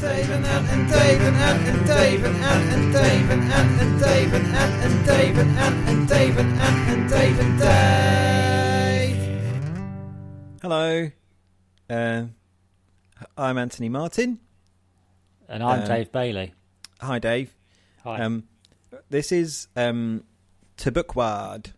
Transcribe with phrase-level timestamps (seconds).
[0.00, 3.82] Dave and Ant and Dave and Ant and Dave and Ant and Dave and Ant
[3.82, 9.16] and Dave and Ant and Dave and and Dave and and Dave Dave.
[10.62, 11.10] Hello.
[11.90, 12.24] Uh,
[13.36, 14.38] I'm Anthony Martin.
[15.48, 16.54] And I'm Um, Dave Bailey.
[17.02, 17.54] Hi, Dave.
[18.04, 18.20] Hi.
[18.22, 18.44] Um,
[19.10, 20.24] this is um,
[20.78, 21.72] Tabukwad,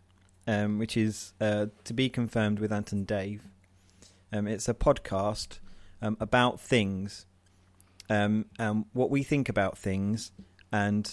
[0.46, 3.42] um, which is uh, to be confirmed with Ant and Dave.
[4.32, 5.58] Um, it's a podcast
[6.00, 7.26] um, about things,
[8.10, 10.32] um, and what we think about things,
[10.72, 11.12] and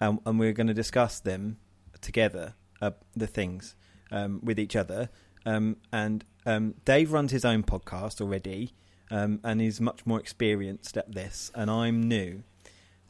[0.00, 1.58] um, and we're going to discuss them
[2.00, 3.74] together, uh, the things
[4.10, 5.10] um, with each other.
[5.46, 8.74] Um, and um, Dave runs his own podcast already,
[9.10, 12.42] um, and is much more experienced at this, and I'm new.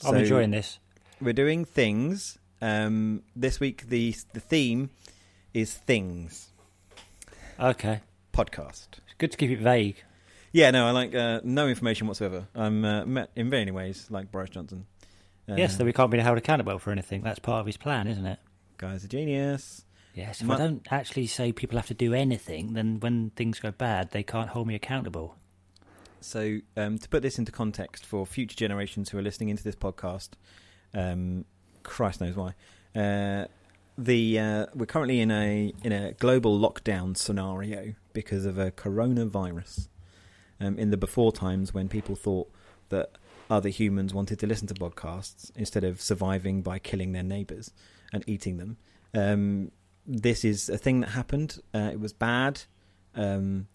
[0.05, 0.79] I'm So- enjoying this.
[1.21, 2.39] we're doing things.
[2.61, 4.91] Um, this week the the theme
[5.55, 6.53] is things
[7.61, 8.01] Okay.
[8.33, 8.89] podcast.
[9.05, 10.03] It's good to keep it vague.
[10.53, 12.49] Yeah, no, I like uh, no information whatsoever.
[12.55, 14.87] I'm uh, met in many ways like Boris Johnson.
[15.49, 17.23] Uh, yes, that we can't be held accountable for anything.
[17.23, 18.39] That's part of his plan, isn't it?
[18.79, 19.85] guy's a genius.
[20.15, 20.41] Yes.
[20.41, 24.11] If I don't actually say people have to do anything, then when things go bad,
[24.11, 25.37] they can't hold me accountable.
[26.21, 29.77] So um, to put this into context for future generations who are listening into this
[29.77, 30.31] podcast,
[30.95, 31.45] um,
[31.83, 32.55] Christ knows why.
[32.97, 33.47] Uh,
[33.97, 39.89] the uh, we're currently in a in a global lockdown scenario because of a coronavirus.
[40.61, 42.51] Um, in the before times when people thought
[42.89, 43.13] that
[43.49, 47.71] other humans wanted to listen to podcasts instead of surviving by killing their neighbours
[48.13, 48.77] and eating them,
[49.15, 49.71] um,
[50.07, 51.61] this is a thing that happened.
[51.73, 52.63] Uh, it was bad.
[53.15, 53.69] Um,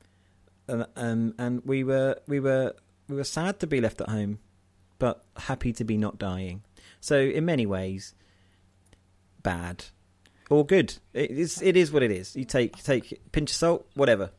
[0.67, 2.73] and, and and we were we were
[3.07, 4.39] we were sad to be left at home,
[4.99, 6.63] but happy to be not dying.
[6.99, 8.15] So in many ways,
[9.41, 9.85] bad
[10.49, 10.95] or good.
[11.13, 12.35] It is it is what it is.
[12.35, 14.31] You take take pinch of salt, whatever.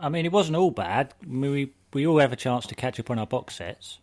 [0.00, 1.14] I mean, it wasn't all bad.
[1.22, 3.98] I mean, we we all have a chance to catch up on our box sets.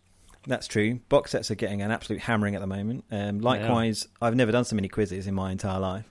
[0.46, 1.00] That's true.
[1.08, 3.04] Box sets are getting an absolute hammering at the moment.
[3.10, 6.10] Um, likewise, I've never done so many quizzes in my entire life.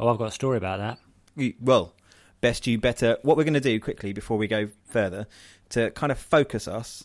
[0.00, 0.98] Oh, I've got a story about that.
[1.36, 1.94] You- Well,
[2.40, 3.18] best you better.
[3.22, 5.26] What we're going to do quickly before we go further
[5.70, 7.04] to kind of focus us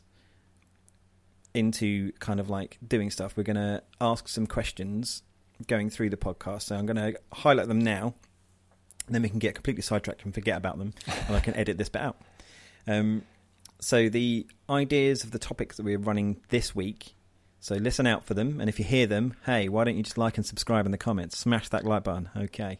[1.54, 3.36] into kind of like doing stuff.
[3.38, 5.24] We're going to ask some questions
[5.68, 6.64] going through the podcast.
[6.64, 8.14] So I'm going to highlight them now.
[9.10, 10.94] And then we can get completely sidetracked and forget about them,
[11.28, 12.22] and I can edit this bit out.
[12.86, 13.24] Um,
[13.82, 17.16] so the ideas of the topics that we're running this week.
[17.60, 20.20] So listen out for them, and if you hear them, hey, why don't you just
[20.20, 21.40] like and subscribe in the comments?
[21.40, 22.30] Smash that like button.
[22.38, 22.78] Okay.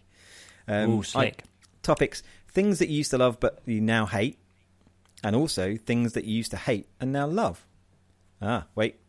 [0.68, 1.44] Um, Ooh, slick.
[1.82, 4.38] topics things that you used to love but you now hate
[5.24, 7.68] and also things that you used to hate and now love
[8.42, 9.00] ah wait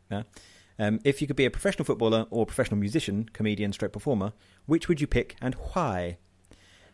[0.78, 4.32] um, if you could be a professional footballer or professional musician comedian stroke performer
[4.66, 6.16] which would you pick and why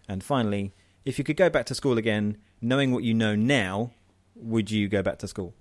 [0.08, 0.72] and finally
[1.04, 3.90] if you could go back to school again knowing what you know now
[4.34, 5.54] would you go back to school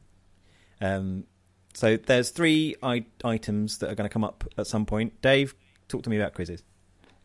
[0.81, 1.25] um,
[1.73, 5.55] so there's three I- items that are going to come up at some point dave
[5.87, 6.63] talk to me about quizzes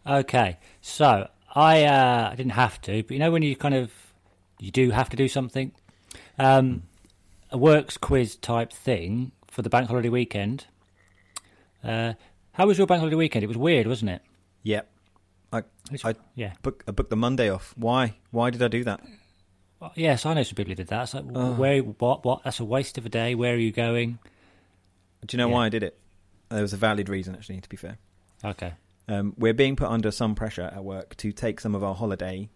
[0.07, 3.93] Okay, so I uh, I didn't have to, but you know when you kind of
[4.59, 5.73] you do have to do something,
[6.39, 6.85] um,
[7.51, 10.67] a works quiz type thing for the bank holiday weekend.
[11.85, 12.15] Uh,
[12.53, 13.45] how was your bank holiday weekend?
[13.45, 14.23] It was weird, wasn't it?
[14.63, 14.90] yep
[15.53, 15.59] I,
[15.93, 16.53] It's- I yeah.
[16.63, 17.75] book, I booked the Monday off.
[17.77, 18.17] Why?
[18.31, 19.01] Why did I do that?
[19.81, 21.03] Well, yes, I know some people who did that.
[21.05, 21.53] It's like, Oh.
[21.55, 22.45] where, what, what?
[22.45, 23.35] That's a waste of a day.
[23.35, 24.19] Where are you going?
[25.27, 25.55] Do you know Yeah.
[25.55, 25.99] why I did it?
[26.51, 27.61] There was a valid reason, actually.
[27.61, 27.99] To be fair,
[28.45, 28.75] Okay.
[29.09, 32.49] um, we're being put under some pressure at work to take some of our holiday,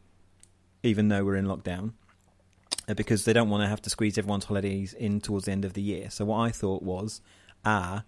[0.82, 1.92] even though we're in lockdown,
[2.88, 5.64] uh, because they don't want to have to squeeze everyone's holidays in towards the end
[5.64, 6.10] of the year.
[6.10, 7.20] So what I thought was,
[7.64, 8.04] ah,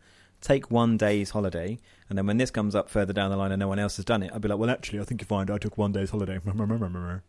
[0.47, 1.77] take one day's holiday,
[2.09, 4.05] and then when this comes up further down the line and no one else has
[4.05, 6.11] done it, I'd be like, well, actually, I think you find I took one day's
[6.11, 6.39] holiday.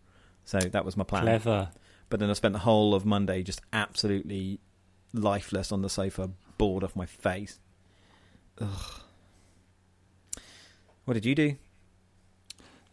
[0.44, 1.24] So that was my plan.
[1.24, 1.72] Clever.
[2.10, 4.62] But then I spent the whole of Monday just absolutely
[5.12, 7.60] lifeless on the sofa, bored off my face.
[8.62, 9.02] Ugh.
[11.04, 11.56] What did you do?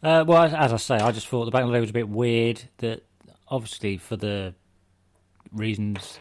[0.02, 2.08] Uh, well, as, as I say, I just thought the bank holiday was a bit
[2.08, 2.62] weird.
[2.78, 3.04] That
[3.46, 4.54] obviously for the
[5.52, 6.18] reasons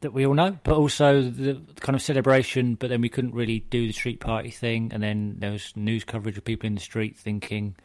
[0.00, 2.74] that we all know, but also the kind of celebration.
[2.74, 6.04] But then we couldn't really do the street party thing, and then there was news
[6.04, 7.76] coverage of people in the street thinking,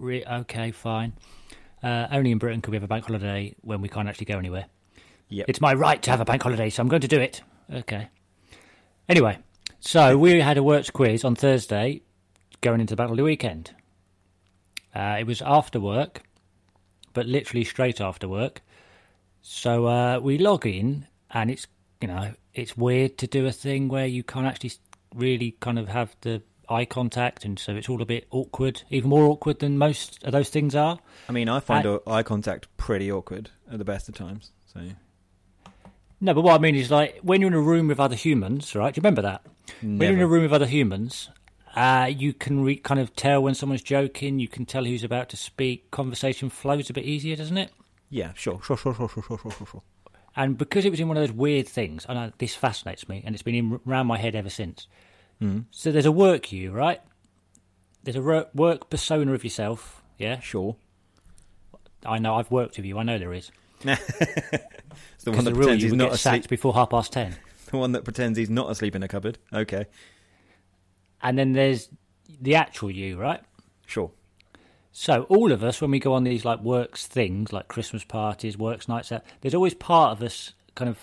[0.00, 1.14] "Okay, fine."
[1.82, 4.38] Uh, only in Britain could we have a bank holiday when we can't actually go
[4.38, 4.66] anywhere.
[5.28, 5.46] Yep.
[5.48, 7.42] It's my right to have a bank holiday, so I'm going to do it.
[7.72, 8.08] Okay.
[9.08, 9.38] Anyway,
[9.80, 12.02] so we had a works quiz on Thursday
[12.60, 13.74] going into the bank holiday weekend.
[14.94, 16.22] Uh, it was after work,
[17.14, 18.60] but literally straight after work.
[19.40, 21.66] So uh, we log in, and it's
[22.00, 24.72] you know it's weird to do a thing where you can't actually
[25.14, 29.10] really kind of have the eye contact, and so it's all a bit awkward, even
[29.10, 30.98] more awkward than most of those things are.
[31.28, 34.52] I mean, I find I- eye contact pretty awkward at the best of times.
[34.72, 34.80] So
[36.20, 38.74] No, but what I mean is like when you're in a room with other humans,
[38.74, 38.94] right?
[38.94, 39.42] Do you remember that?
[39.80, 41.30] When you're in a room with other humans,
[41.74, 44.38] uh, you can re- kind of tell when someone's joking.
[44.38, 45.90] You can tell who's about to speak.
[45.90, 47.70] Conversation flows a bit easier, doesn't it?
[48.08, 49.82] Yeah, sure, sure, sure, sure, sure, sure, sure, sure.
[50.34, 53.22] And because it was in one of those weird things, and I, this fascinates me,
[53.24, 54.86] and it's been in, around my head ever since.
[55.42, 55.64] Mm.
[55.70, 57.00] So there's a work you, right?
[58.02, 60.02] There's a work persona of yourself.
[60.18, 60.76] Yeah, Sure.
[62.04, 62.34] I know.
[62.34, 62.98] I've worked with you.
[62.98, 63.50] I know there is.
[63.84, 66.48] It's the one that the pretends he's not asleep.
[66.48, 67.36] before half past ten.
[67.70, 69.38] The one that pretends he's not asleep in a cupboard.
[69.52, 69.86] Okay,
[71.22, 71.88] And then there's
[72.40, 73.40] the actual you, right?
[73.86, 74.10] sure.
[74.92, 78.58] So all of us, when we go on these like works things, like Christmas parties,
[78.58, 80.98] works nights out, there's always part of us kind of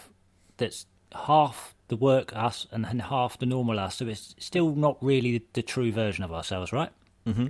[0.58, 3.96] that's half the work us and, and half the normal us.
[3.96, 6.92] So it's still not really the, the true version of ourselves, right?
[7.26, 7.48] Mm-hmm.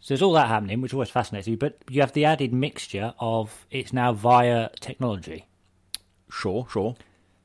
[0.00, 1.56] So there's all that happening, which always fascinates me.
[1.56, 5.46] But you have the added mixture of it's now via technology.
[6.30, 6.94] Sure, sure.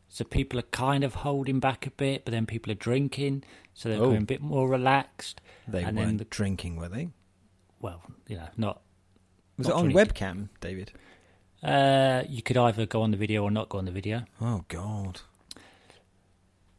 [0.07, 3.44] So people are kind of holding back a bit, but then people are drinking,
[3.74, 4.10] so they're Oh.
[4.10, 5.42] going a bit more relaxed.
[5.68, 7.10] They And weren't then the- drinking, were they?
[7.84, 8.82] Well, you know, not
[9.58, 10.94] Was Not it on webcam, David?
[11.62, 14.24] Uh, you could either go on the video or not go on the video.
[14.40, 15.20] Oh God.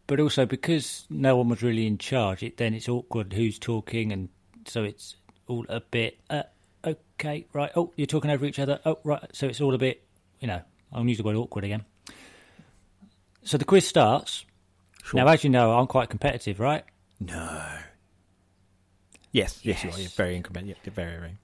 [0.07, 4.13] But also because no one was really in charge, it then it's awkward who's talking,
[4.13, 4.31] and
[4.67, 5.17] so it's
[5.47, 6.45] all a bit uh,
[6.85, 7.71] okay, right?
[7.77, 8.81] Oh, you're talking over each other.
[8.87, 9.25] Oh, right.
[9.35, 10.03] So it's all a bit,
[10.41, 11.85] you know, I'll use the word awkward again.
[13.43, 14.47] So the quiz starts.
[15.03, 15.21] Sure.
[15.21, 16.85] Now, as you know, I'm quite competitive, right?
[17.21, 17.79] no.
[19.35, 19.93] Yes, yes, you are.
[19.93, 20.01] Yes.
[20.01, 20.69] You're very incremental.
[20.85, 21.37] You're very, very.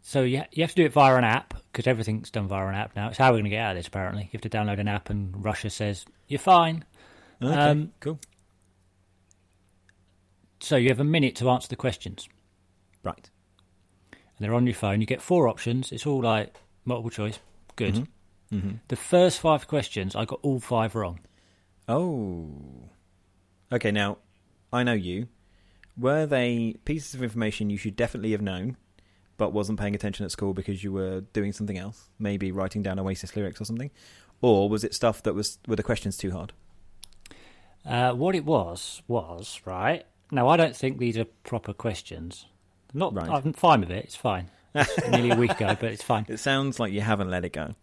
[0.00, 2.74] So you you have to do it via an app because everything's done via an
[2.74, 3.08] app now.
[3.10, 3.86] It's how we're going to get out of this.
[3.88, 6.84] Apparently, you have to download an app, and Russia says you're fine.
[7.42, 8.18] Okay, Um, cool.
[10.60, 12.28] So you have a minute to answer the questions.
[13.02, 13.30] Right.
[14.12, 15.00] and they're on your phone.
[15.00, 15.90] You get four options.
[15.92, 17.38] It's all like multiple choice.
[17.76, 18.06] Good.
[18.52, 18.72] Mm-hmm.
[18.88, 21.20] The first five questions, I got all five wrong.
[21.88, 22.88] Oh.
[23.72, 24.18] Okay, now
[24.72, 25.28] I know you.
[26.00, 28.76] Were they pieces of information you should definitely have known,
[29.36, 32.98] but wasn't paying attention at school because you were doing something else, maybe writing down
[32.98, 33.90] Oasis lyrics or something,
[34.40, 36.52] or was it stuff that was were the questions too hard?
[37.84, 40.04] Uh, what it was was right.
[40.30, 42.46] Now I don't think these are proper questions.
[42.94, 43.14] Not.
[43.14, 43.28] Right.
[43.28, 44.04] I'm fine with it.
[44.04, 44.50] It's fine.
[44.74, 46.24] It's nearly a week ago, but it's fine.
[46.28, 47.74] It sounds like you haven't let it go.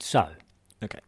[0.00, 0.28] So,
[0.82, 1.00] Okay.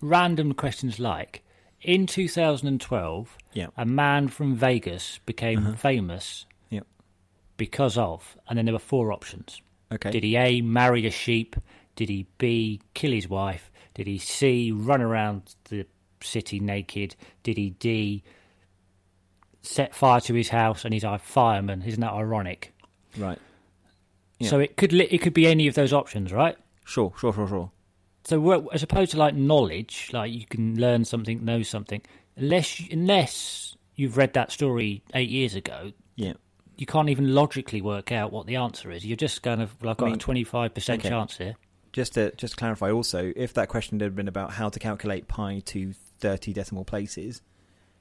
[0.00, 1.42] random questions like
[1.82, 3.66] in 2012, Yeah.
[3.76, 5.76] a man from Vegas became Uh-huh.
[5.76, 6.86] famous Yep.
[7.56, 9.60] because of, and then there were four options.
[9.92, 10.10] Okay.
[10.10, 11.56] Did he A, marry a sheep?
[11.96, 13.70] Did he B, kill his wife?
[13.94, 15.86] Did he C, run around the
[16.22, 17.14] city naked?
[17.42, 18.22] Did he D,
[19.60, 21.82] set fire to his house and he's a fireman?
[21.82, 22.72] Isn't that ironic?
[23.18, 23.38] Right.
[24.38, 24.48] Yeah.
[24.48, 26.56] So it could li- it could be any of those options, right?
[26.84, 27.12] Sure.
[27.18, 27.32] Sure.
[27.32, 27.46] Sure.
[27.48, 27.70] Sure.
[28.24, 32.02] So as opposed to like knowledge, like you can learn something, know something,
[32.36, 36.34] unless you, unless you've read that story eight years ago, Yeah.
[36.76, 39.04] you can't even logically work out what the answer is.
[39.04, 41.08] You're just kind of like got mean, a twenty five percent okay.
[41.08, 41.56] chance here.
[41.92, 45.28] Just to just to clarify, also, if that question had been about how to calculate
[45.28, 47.42] pi to thirty decimal places,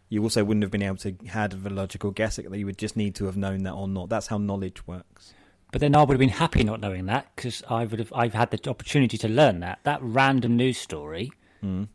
[0.07, 2.57] you also wouldn't have been able to have a logical guess at that.
[2.57, 4.09] You would just need to have known that or not.
[4.09, 5.33] That's how knowledge works.
[5.71, 8.33] But then I would have been happy not knowing that because I would have I've
[8.33, 11.31] had the opportunity to learn that that random news story.
[11.63, 11.87] Mm.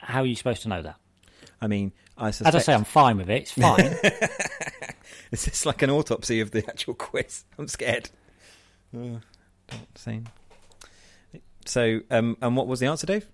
[0.00, 0.96] How are you supposed to know that?
[1.60, 3.42] I mean, I suspect As I say, I'm fine with it.
[3.42, 3.80] It's fine.
[5.32, 7.44] Is this like an autopsy of the actual quiz?
[7.58, 8.10] I'm scared.
[8.96, 9.18] Uh,
[9.94, 10.26] don't.
[11.66, 13.26] So, um, and what was the answer, Dave?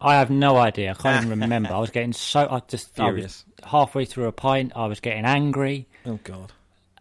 [0.00, 0.90] I have no idea.
[0.90, 1.72] I can't even remember.
[1.72, 3.44] I was getting so I just Furious.
[3.62, 4.72] halfway through a pint.
[4.74, 5.88] I was getting angry.
[6.04, 6.52] Oh God.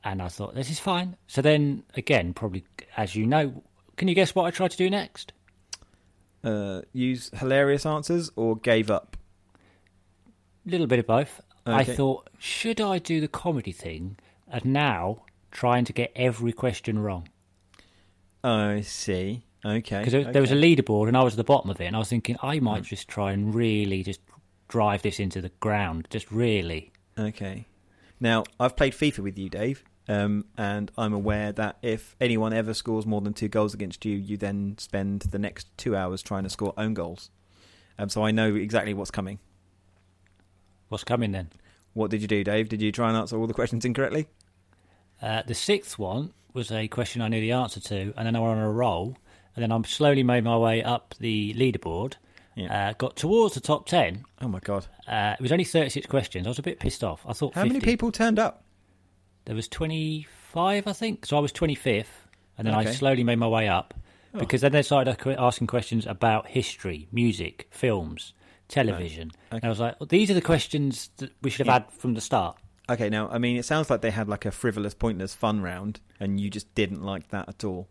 [0.03, 1.15] And I thought this is fine.
[1.27, 2.63] So then again, probably
[2.98, 3.63] as you know,
[3.98, 5.34] can you guess what I tried to do next?
[6.43, 9.15] Uh, use hilarious answers or gave up.
[10.65, 11.41] A little bit of both.
[11.65, 14.17] I thought, should I do the comedy thing
[14.48, 17.29] and now trying to get every question wrong?
[18.43, 19.43] I see.
[19.63, 20.03] Okay.
[20.03, 20.55] Because there was a.
[20.55, 20.62] Hmm.
[20.62, 22.84] leaderboard and I was at the bottom of it, and I was thinking I might
[22.84, 24.22] just try and really just
[24.67, 26.91] drive this into the ground, just really.
[27.17, 27.65] Okay.
[28.20, 32.74] Now, I've played FIFA with you, Dave, um, and I'm aware that if anyone ever
[32.74, 36.43] scores more than two goals against you, you then spend the next two hours trying
[36.43, 37.29] to score own goals.
[38.00, 39.39] Um, so I know exactly what's coming.
[40.89, 41.50] What's coming then?
[41.93, 42.70] What did you do, Dave?
[42.70, 44.27] Did you try and answer all the questions incorrectly?
[45.22, 48.39] Uh, the sixth one was a question I knew the answer to, and then I
[48.39, 49.17] went on a roll,
[49.55, 52.15] and then I slowly made my way up the leaderboard.
[52.55, 52.89] Yeah.
[52.89, 54.25] Uh, got towards the top ten.
[54.41, 54.88] oh my god!
[55.08, 56.46] Uh, it was only thirty-six questions.
[56.46, 57.24] I was a bit pissed off.
[57.25, 57.74] I thought How 50.
[57.74, 58.63] many people turned up?
[59.45, 61.25] There was twenty-five, I think.
[61.25, 63.93] So I was twenty-fifth, and then I slowly made my way up.
[64.33, 64.39] Oh.
[64.39, 68.33] because then they started asking questions about history, music, films,
[68.69, 69.29] television.
[69.51, 71.86] And I was like, well, these are the questions that we should have Yeah.
[71.86, 72.57] had from the start.
[72.89, 76.00] Okay, now I mean, it sounds like they had like a frivolous, pointless fun round,
[76.19, 77.89] and you just didn't like that at all.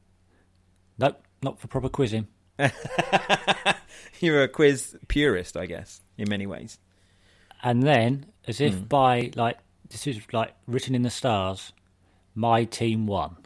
[0.99, 2.26] Nope, not for proper quizzing.
[4.21, 6.78] You're a quiz purist, I guess, in many ways.
[7.62, 8.88] And then, as if Mm.
[8.88, 9.59] by like
[9.90, 11.73] this is like written in the stars,
[12.35, 13.37] my team won.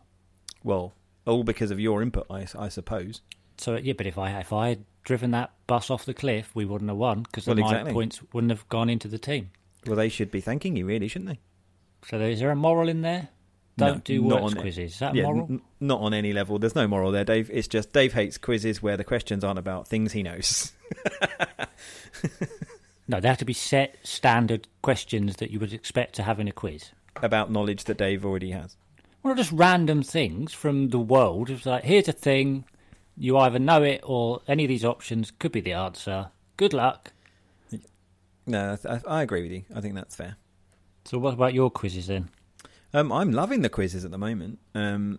[0.62, 0.92] Well,
[1.26, 3.20] all because of your input, I, I suppose.
[3.58, 6.64] So yeah, but if I if I had driven that bus off the cliff, we
[6.64, 7.92] wouldn't have won because Well, my exactly.
[7.92, 9.50] points wouldn't have gone into the team.
[9.86, 11.40] Well, they should be thanking you, really, shouldn't they?
[12.08, 13.28] So is there a moral in there?
[13.76, 14.92] Don't No, do on quizzes.
[14.92, 15.46] Is that yeah, moral?
[15.50, 16.58] n- not on any level.
[16.60, 17.50] There's no moral there, Dave.
[17.52, 20.72] It's just Dave hates quizzes where the questions aren't about things he knows.
[23.06, 26.48] No, they have to be set standard questions that you would expect to have in
[26.48, 26.90] a quiz.
[27.22, 28.76] about knowledge that Dave already has.
[29.22, 31.48] Well, not just random things from the world.
[31.50, 32.64] It's like here's a thing,
[33.16, 36.30] you either know it or any of these options could be the answer.
[36.56, 37.12] Good luck.
[38.46, 39.62] No, I, I agree with you.
[39.74, 40.36] I think that's fair.
[41.04, 42.28] So what about your quizzes then?
[42.92, 44.58] Um, I'm loving the quizzes at the moment.
[44.74, 45.18] Um,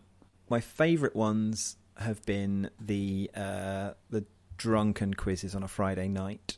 [0.50, 4.26] my favourite ones have been the uh, the
[4.58, 6.58] drunken quizzes on a Friday night.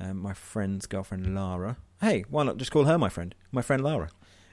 [0.00, 1.76] Um, my friend's girlfriend Lara.
[2.00, 3.34] Hey, why not just call her my friend?
[3.52, 4.10] My friend Lara.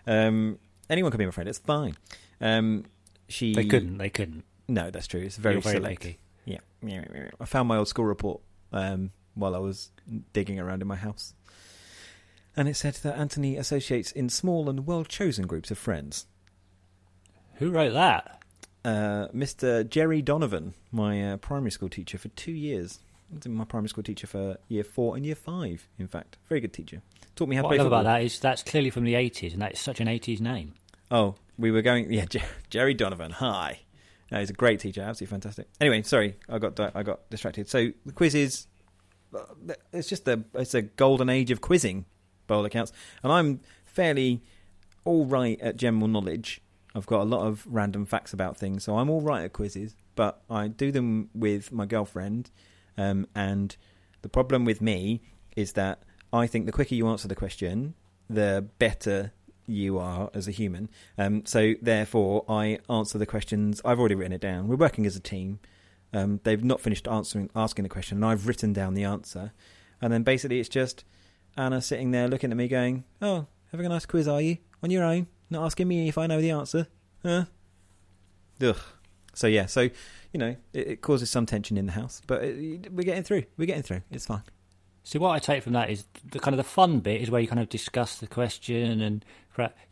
[0.07, 0.59] Um,
[0.89, 1.49] anyone can be my friend.
[1.49, 1.95] It's fine.
[2.39, 2.85] Um,
[3.27, 3.97] she They couldn't.
[3.97, 4.43] They couldn't.
[4.67, 5.19] No, that's true.
[5.21, 6.03] It's very You're very select.
[6.05, 6.19] lucky.
[6.45, 6.59] Yeah.
[7.39, 9.91] I found my old school report um, while I was
[10.33, 11.33] digging around in my house.
[12.55, 16.27] And it said that Anthony associates in small and well chosen groups of friends.
[17.55, 18.41] Who wrote that?
[18.85, 19.87] Uh, Mr.
[19.87, 22.99] Jerry Donovan, my uh, primary school teacher for two years.
[23.47, 26.37] My primary school teacher for year four and year five, in fact.
[26.49, 27.01] Very good teacher.
[27.35, 27.99] Taught me how to What I love football.
[28.01, 30.73] about that is that's clearly from the 80s, and that is such an 80s name.
[31.11, 32.11] Oh, we were going.
[32.11, 33.31] Yeah, Jer- Jerry Donovan.
[33.31, 33.79] Hi.
[34.31, 35.01] No, he's a great teacher.
[35.01, 35.67] Absolutely fantastic.
[35.81, 37.69] Anyway, sorry, I got I got distracted.
[37.69, 38.67] So the quiz is
[39.35, 39.43] uh,
[39.91, 42.05] it's just a it's a golden age of quizzing,
[42.47, 42.91] by all accounts,
[43.23, 44.41] and I'm fairly
[45.05, 46.61] all right at general knowledge.
[46.95, 49.95] I've got a lot of random facts about things, so I'm all right at quizzes.
[50.15, 52.51] But I do them with my girlfriend,
[52.97, 53.75] um, and
[54.21, 55.21] the problem with me
[55.55, 57.93] is that I think the quicker you answer the question,
[58.29, 59.33] the better
[59.65, 60.89] you are as a human.
[61.17, 63.81] Um, so therefore, I answer the questions.
[63.85, 64.67] I've already written it down.
[64.67, 65.59] We're working as a team.
[66.13, 69.51] Um, they've not finished answering asking the question, and I've written down the answer.
[70.01, 71.05] And then basically, it's just
[71.57, 74.91] Anna sitting there looking at me, going, "Oh, having a nice quiz, are you on
[74.91, 75.27] your own?
[75.49, 76.87] Not asking me if I know the answer,
[77.23, 77.45] huh?"
[78.61, 78.77] Ugh.
[79.33, 82.91] So yeah, so you know, it, it causes some tension in the house, but it,
[82.93, 83.43] we're getting through.
[83.57, 84.01] We're getting through.
[84.11, 84.43] It's fine.
[85.03, 87.41] See, what I take from that is the kind of the fun bit is where
[87.41, 89.25] you kind of discuss the question and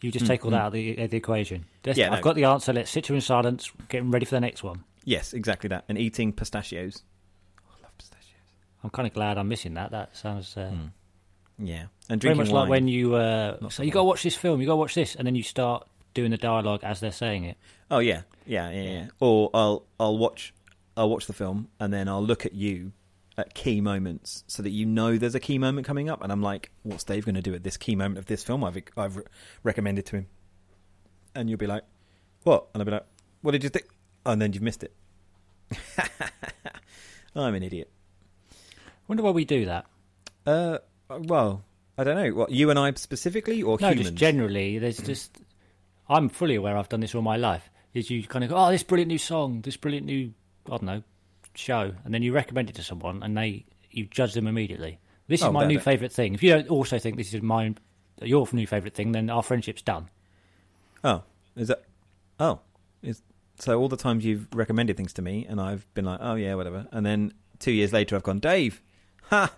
[0.02, 1.66] you just take all that out of the, the equation.
[1.84, 2.24] Just, Mm, Yeah, I've no.
[2.24, 2.72] got the answer.
[2.72, 4.84] Let's sit here in silence, getting ready for the next one.
[5.04, 5.84] Yes, exactly that.
[5.90, 7.04] And eating pistachios.
[7.68, 8.40] Oh, I love pistachios.
[8.84, 9.92] I'm kind of glad I'm missing that.
[9.92, 10.92] That sounds uh, Mm.
[11.64, 12.62] Yeah, and drinking very much wine.
[12.62, 14.96] like when you uh, so you got to watch this film, you got to watch
[14.96, 17.58] this, and then you start doing the dialogue as they're saying it.
[17.90, 19.08] Oh yeah, yeah, yeah, yeah.
[19.20, 20.54] Or I'll I'll watch
[20.98, 22.92] I'll watch the film and then I'll look at you
[23.38, 26.42] at key moments so that you know there's a key moment coming up, and I'm
[26.42, 29.16] like, what's Dave going to do at this key moment of this film I've I've
[29.18, 29.24] re-
[29.64, 30.28] recommended to him?
[31.34, 31.84] And you'll be like,
[32.44, 32.68] what?
[32.74, 33.06] And I'll be like,
[33.42, 33.86] what did you think?
[34.26, 34.94] Oh, and then you've missed it.
[37.36, 37.90] I'm an idiot.
[39.08, 39.86] Wonder why we do that.
[40.46, 41.64] Uh, well,
[41.98, 42.30] I don't know.
[42.36, 44.10] What you and I specifically, or No, humans?
[44.10, 44.80] just generally.
[44.80, 45.38] There's just
[46.12, 47.70] I'm fully aware I've done this all my life.
[47.94, 50.34] Is you kind of go, oh, this brilliant new song, this brilliant new
[50.68, 51.04] I don't know
[51.54, 55.00] show, and then you recommend it to someone, and they you judge them immediately.
[55.28, 56.34] This is Oh, my new favourite thing.
[56.34, 57.74] If you don't also think this is my
[58.22, 60.10] your new favourite thing, then our friendship's done.
[61.04, 61.24] Oh,
[61.56, 61.84] is that?
[62.40, 62.60] Oh,
[63.02, 63.22] is
[63.60, 66.56] so all the times you've recommended things to me, and I've been like, oh yeah,
[66.56, 68.82] whatever, and then two years later I've gone, Dave,
[69.24, 69.54] ha,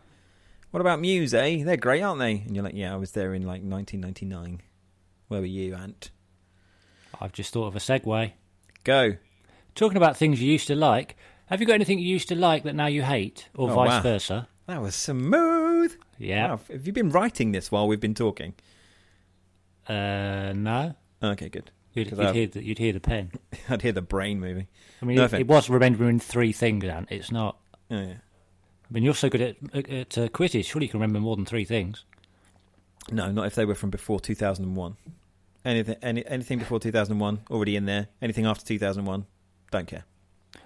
[0.72, 1.34] what about Muse?
[1.34, 2.44] Eh, they're great, aren't they?
[2.46, 4.62] And you're like, yeah, I was there in like 1999.
[5.28, 6.12] Where were you, Ant?
[7.20, 8.32] I've just thought of a segue.
[8.84, 9.15] Go.
[9.75, 11.15] Talking about things you used to like,
[11.48, 13.89] have you got anything you used to like that now you hate, or Oh, vice
[13.89, 14.01] wow.
[14.01, 14.48] versa?
[14.67, 15.96] That was smooth.
[16.17, 16.50] Yeah.
[16.51, 18.53] Wow, have you been writing this while we've been talking?
[19.88, 20.96] Uh, no.
[21.22, 21.72] Okay, good.
[21.93, 23.32] You'd, you'd hear the, you'd hear the pen.
[23.70, 24.67] I'd hear the brain moving.
[25.01, 27.58] I mean, No it, it was remembering three things, and it's not.
[27.91, 28.13] Oh yeah.
[28.13, 29.41] I mean, you're so good
[29.74, 30.65] at, at uh, quizzes.
[30.65, 32.05] Surely you can remember more than three things.
[33.12, 34.96] No, not if they were from before 2001.
[35.65, 38.08] Anything, any, anything before 2001, already in there.
[38.22, 39.25] Anything after 2001,
[39.72, 40.03] don't care.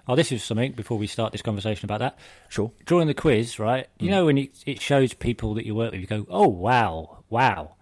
[0.08, 2.18] Oh, this is something before we start this conversation about that.
[2.48, 2.72] Sure.
[2.86, 3.86] During the quiz, right?
[3.98, 4.10] You Mm.
[4.10, 7.74] know when it, it shows people that you work with, you go, "Oh wow, wow."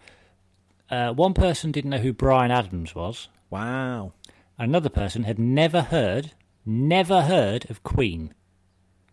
[0.90, 3.28] Uh, one person didn't know who Bryan Adams was.
[3.50, 4.12] Wow.
[4.58, 6.32] Another person had never heard
[6.64, 8.34] never heard of Queen.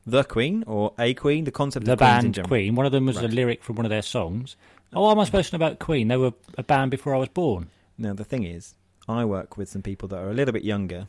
[0.06, 1.44] The Queen or a Queen?
[1.46, 2.42] The concept The of band.
[2.48, 2.74] Queen.
[2.76, 4.56] One of them was a lyric from one of their songs.
[4.92, 6.08] Oh, am I supposed to know about Queen?
[6.08, 7.70] They were a band before I was born.
[7.98, 8.76] Now the thing is,
[9.08, 11.08] I work with some people that are a little bit younger.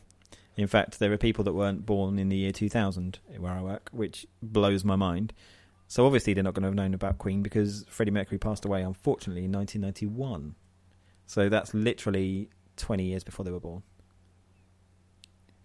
[0.57, 3.89] In fact, there are people that weren't born in the year 2000 where I work,
[3.91, 5.33] which blows my mind.
[5.87, 8.81] So obviously they're not going to have known about Queen because Freddie Mercury passed away,
[8.81, 10.55] unfortunately, in 1991.
[11.25, 13.83] So that's literally 20 years before they were born.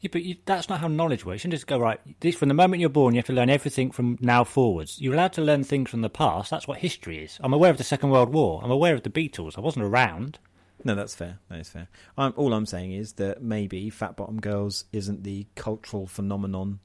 [0.00, 1.44] Yeah, but you, that's not how knowledge works.
[1.44, 2.00] You just go right.
[2.20, 5.00] This from the moment you're born, you have to learn everything from now forwards.
[5.00, 6.50] You're allowed to learn things from the past.
[6.50, 7.38] That's what history is.
[7.42, 8.62] I'm aware of the Second World War.
[8.64, 9.58] I'm aware of the Beatles.
[9.58, 10.38] I wasn't around.
[10.84, 11.38] No, that's fair.
[11.48, 11.88] That is fair.
[12.16, 16.80] I'm, all I'm saying is that maybe Fat Bottom Girls isn't the cultural phenomenon.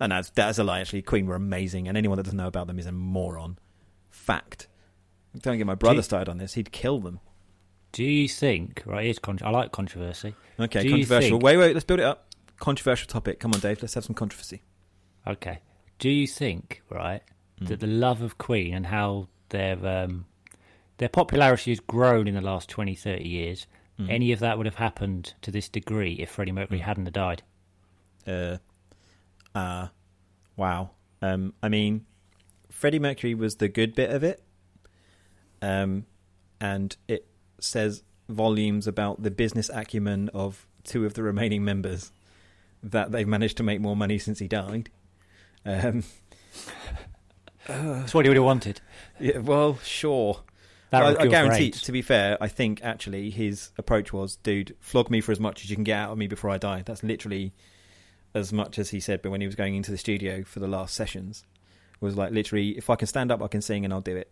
[0.00, 1.02] And that's, that's a lie, actually.
[1.02, 3.58] Queen were amazing, and anyone that doesn't know about them is a moron.
[4.08, 4.66] Fact.
[5.38, 6.54] Don't get my brother you- started on this.
[6.54, 7.20] He'd kill them.
[7.92, 8.82] Do you think?
[8.86, 10.34] Right, here's con- I like controversy.
[10.58, 11.30] Okay, Do controversial.
[11.38, 12.28] think- Wait, wait, let's build it up.
[12.58, 13.40] Controversial topic.
[13.40, 13.82] Come on, Dave.
[13.82, 14.62] Let's have some controversy.
[15.26, 15.58] Okay.
[15.98, 17.20] Do you think, right,
[17.60, 20.24] that the love of Queen and how their um,
[21.00, 23.66] their popularity has grown in the last 20, 30 years,
[24.06, 27.42] any of that would have happened to this degree if Freddie Mercury hadn't have died?
[28.26, 28.58] Uh,
[29.54, 29.88] uh,
[30.56, 30.90] wow.
[31.22, 32.04] Um, I mean,
[32.70, 34.42] Freddie Mercury was the good bit of it.
[35.62, 36.04] Um,
[36.60, 37.26] and it
[37.60, 42.12] says volumes about the business acumen of two of the remaining members
[42.82, 44.90] that they've managed to make more money since he died.
[45.64, 46.04] Um,
[47.66, 48.82] That's what he would have wanted.
[49.18, 50.42] yeah, well, sure.
[50.90, 51.82] That I, I guarantee, AIDS.
[51.82, 55.62] to be fair, I think actually his approach was, dude, flog me for as much
[55.62, 56.82] as you can get out of me before I die.
[56.84, 57.52] That's literally
[58.34, 60.66] as much as he said, but when he was going into the studio for the
[60.66, 61.44] last sessions,
[62.00, 64.30] was like literally, if I can stand up, I can sing and I'll do it.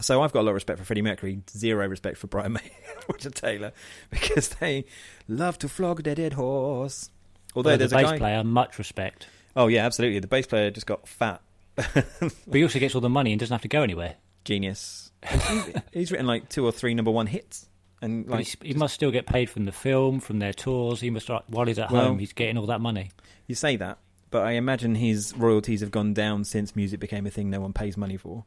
[0.00, 2.72] So I've got a lot of respect for Freddie Mercury, zero respect for Brian May,
[3.08, 3.72] Roger Taylor,
[4.08, 4.86] because they
[5.28, 7.10] love to flog their dead horse.
[7.54, 8.18] Although the there's a bass guy.
[8.18, 9.28] player, much respect.
[9.54, 10.20] Oh yeah, absolutely.
[10.20, 11.40] The bass player just got fat.
[12.20, 14.16] But he also gets all the money and doesn't have to go anywhere.
[14.44, 15.09] Genius.
[15.26, 17.68] He's, he's written like two or three number one hits,
[18.02, 21.00] and like he must still get paid from the film, from their tours.
[21.00, 23.10] He must while he's at Well- home, he's getting all that money.
[23.46, 23.98] You say that,
[24.30, 27.72] but I imagine his royalties have gone down since music became a thing no one
[27.72, 28.44] pays money for.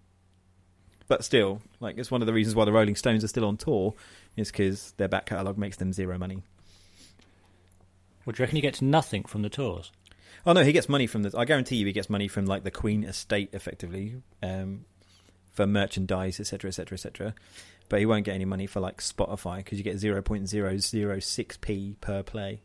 [1.08, 3.58] But still, like it's one of the reasons why the Rolling Stones are still on
[3.58, 3.94] tour
[4.38, 6.42] is because their back catalogue makes them zero money.
[8.26, 9.92] Well, do you reckon he gets nothing from the tours?
[10.46, 11.38] Oh no, he gets money from the.
[11.38, 14.86] I guarantee you, he gets money from like the Queen estate, effectively, um,
[15.54, 17.34] for merchandise, etc., etc., etc.
[17.90, 20.78] But he won't get any money for like Spotify because you get zero point zero
[20.78, 22.62] zero six p per play,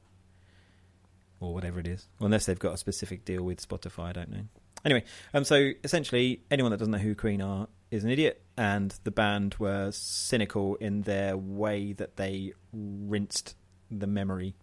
[1.41, 4.05] or whatever it is, unless they've got a specific deal with Spotify.
[4.05, 4.45] I don't know.
[4.85, 8.95] Anyway, um, so essentially, anyone that doesn't know who Queen are is an idiot, and
[9.05, 13.55] the band were cynical in their way that they rinsed
[13.91, 14.55] the memory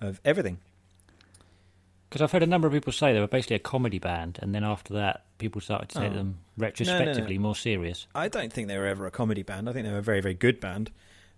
[0.00, 0.58] of everything.
[2.10, 4.52] Because I've heard a number of people say they were basically a comedy band, and
[4.52, 6.14] then after that, people started to take Oh.
[6.16, 8.08] them retrospectively more serious.
[8.16, 9.68] I don't think they were ever a comedy band.
[9.68, 10.90] I think they were a very, very good band.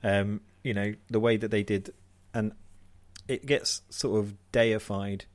[0.03, 1.93] Um, you know, the way that they did,
[2.33, 2.53] and
[3.29, 5.27] it gets sort of deified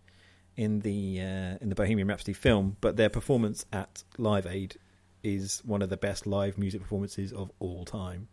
[0.56, 4.78] in the uh, in the Bohemian Rhapsody film, but their performance at Live Aid
[5.22, 8.28] is one of the best live music performances of all time.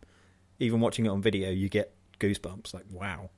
[0.59, 2.73] Even watching it on video, you get goosebumps.
[2.73, 3.29] Like, wow,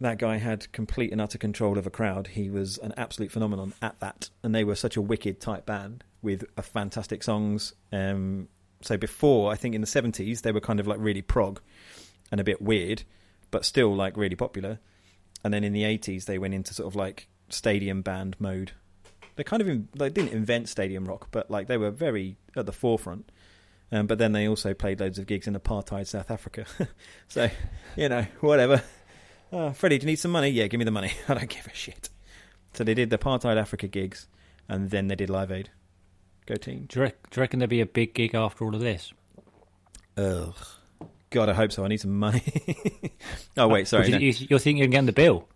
[0.00, 2.28] that guy had complete and utter control of a crowd.
[2.28, 6.04] He was an absolute phenomenon at that, and they were such a wicked type band
[6.22, 7.72] with a fantastic songs.
[7.92, 8.48] Um,
[8.82, 11.60] so before, I think in the seventies, they were kind of like really prog
[12.30, 13.04] and a bit weird,
[13.50, 14.80] but still like really popular.
[15.42, 18.72] And then in the eighties, they went into sort of like stadium band mode.
[19.36, 22.66] They kind of in, they didn't invent stadium rock, but like they were very at
[22.66, 23.30] the forefront.
[23.92, 26.66] Um, but then they also played loads of gigs in apartheid South Africa.
[27.28, 27.48] so
[27.96, 28.82] you know whatever.
[29.52, 30.48] Oh, Freddie, do you need some money?
[30.48, 31.12] Yeah, give me the money.
[31.28, 32.08] I don't give a shit.
[32.74, 34.26] So they did the apartheid Africa gigs,
[34.68, 35.70] and then they did Live Aid.
[36.46, 36.86] Go team.
[36.88, 39.12] Do you, rec- do you reckon there'd be a big gig after all of this?
[40.16, 40.54] Ugh.
[41.30, 41.84] God, I hope so.
[41.84, 43.12] I need some money.
[43.56, 44.08] oh wait, sorry.
[44.08, 45.48] You, you're thinking of getting the bill?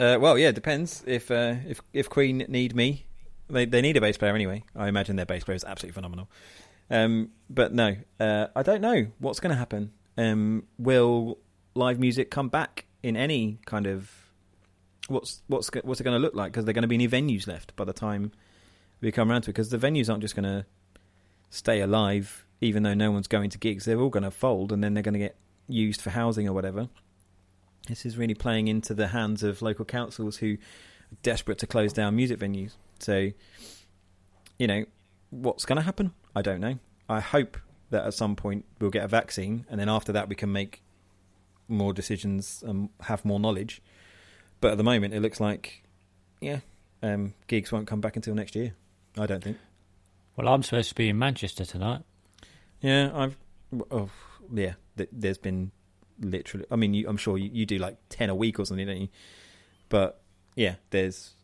[0.00, 1.04] Uh, well, yeah, it depends.
[1.06, 3.06] If uh, if if Queen need me,
[3.48, 4.64] they they need a bass player anyway.
[4.74, 6.28] I imagine their bass player is absolutely phenomenal.
[6.90, 9.92] Um, but no, uh, I don't know what's going to happen.
[10.18, 11.38] Um, will
[11.74, 14.10] live music come back in any kind of
[15.08, 16.52] what's what's what's it going to look like?
[16.52, 18.32] Because there're going to be any venues left by the time
[19.00, 19.54] we come around to it.
[19.54, 20.64] Because the venues aren't just going to
[21.50, 23.84] stay alive, even though no one's going to gigs.
[23.84, 25.36] They're all going to fold, and then they're going to get
[25.68, 26.88] used for housing or whatever.
[27.88, 31.92] This is really playing into the hands of local councils who are desperate to close
[31.92, 32.72] down music venues.
[33.00, 33.30] So,
[34.58, 34.84] you know,
[35.30, 36.12] what's going to happen?
[36.36, 36.78] I don't know.
[37.08, 37.58] I hope
[37.90, 40.82] that at some point we'll get a vaccine, and then after that we can make
[41.68, 43.82] more decisions and have more knowledge.
[44.60, 45.82] But at the moment, it looks like
[46.40, 46.60] yeah,
[47.02, 48.74] um, gigs won't come back until next year.
[49.18, 49.58] I don't think.
[50.36, 52.02] Well, I'm supposed to be in Manchester tonight.
[52.80, 53.36] Yeah, I've.
[53.90, 54.08] Oh,
[54.52, 54.74] yeah.
[54.96, 55.70] th- There's been
[56.20, 56.66] literally.
[56.70, 59.00] I mean, you, I'm sure you, you do like ten a week or something, don't
[59.00, 59.08] you?
[59.88, 60.20] But
[60.56, 61.34] yeah, there's.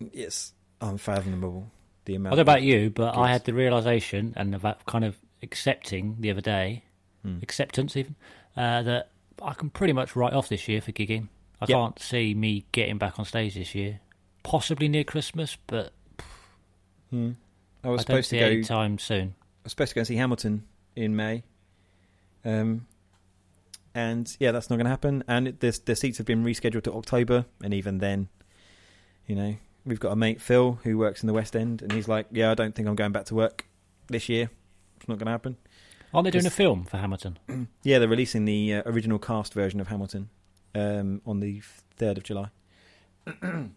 [0.00, 1.70] It's unfathomable
[2.04, 2.32] the amount.
[2.32, 6.16] I don't know about you, but I had the realization and about kind of accepting
[6.18, 6.82] the other day,
[7.22, 7.38] Hmm.
[7.42, 8.16] acceptance even,
[8.56, 11.28] uh, that I can pretty much write off this year for gigging.
[11.60, 11.76] I Yeah.
[11.76, 14.00] can't see me getting back on stage this year.
[14.42, 15.92] Possibly near Christmas, but
[17.10, 17.32] Hmm.
[17.84, 18.62] I I, was don't supposed to go.
[18.62, 19.34] time soon.
[19.38, 20.64] I was supposed to go and see Hamilton
[20.96, 21.42] in May.
[22.44, 22.86] Um,
[23.94, 25.22] and yeah, that's not going to happen.
[25.28, 28.28] And it, this, the seats have been rescheduled to October, and even then,
[29.26, 32.08] you know, we've got a mate Phil who works in the West End, and he's
[32.08, 33.66] like, "Yeah, I don't think I'm going back to work
[34.08, 34.50] this year.
[34.96, 35.56] It's not going to happen."
[36.14, 37.38] Aren't they doing a film for Hamilton?
[37.82, 40.28] Yeah, they're releasing the uh, original cast version of Hamilton
[40.74, 41.62] um, on the
[41.96, 42.48] third of July,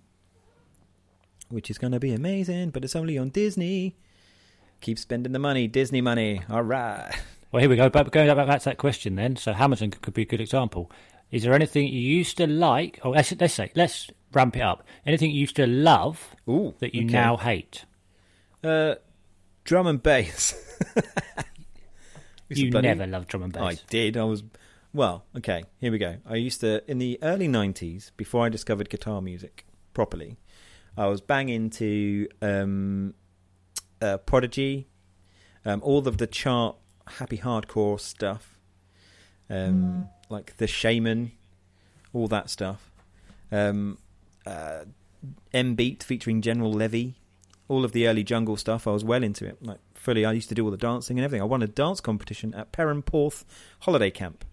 [1.49, 2.69] which is going to be amazing.
[2.69, 3.95] But it's only on Disney.
[4.81, 6.41] Keep spending the money, Disney money.
[6.49, 7.11] All right.
[7.51, 7.89] Well, here we go.
[7.89, 9.37] But going back, to that question then.
[9.37, 10.91] So Hamilton could, could be a good example.
[11.31, 12.99] Is there anything you used to like?
[13.01, 14.83] Or let's, let's say, let's ramp it up.
[15.05, 17.13] Anything you used to love Ooh, that you okay.
[17.13, 17.85] now hate?
[18.61, 18.95] Uh,
[19.63, 20.53] drum and bass.
[22.49, 23.61] It's You bloody- never loved drum and bass.
[23.61, 24.17] I did.
[24.17, 24.43] I was
[24.93, 25.25] well.
[25.37, 26.17] Okay, here we go.
[26.25, 30.37] I used to in the early '90s, before I discovered guitar music properly.
[30.97, 33.13] I was bang into um,
[34.01, 34.87] uh, Prodigy,
[35.65, 36.77] um, all of the chart
[37.07, 38.57] happy hardcore stuff,
[39.49, 41.31] um, like the Shamen,
[42.13, 42.91] all that stuff.
[43.51, 43.97] Um,
[44.45, 44.85] uh,
[45.53, 47.15] M Beat featuring General Levy,
[47.67, 48.87] all of the early jungle stuff.
[48.87, 49.61] I was well into it.
[49.61, 51.41] Like fully, I used to do all the dancing and everything.
[51.41, 53.43] I won a dance competition at Perranporth
[53.81, 54.45] holiday camp.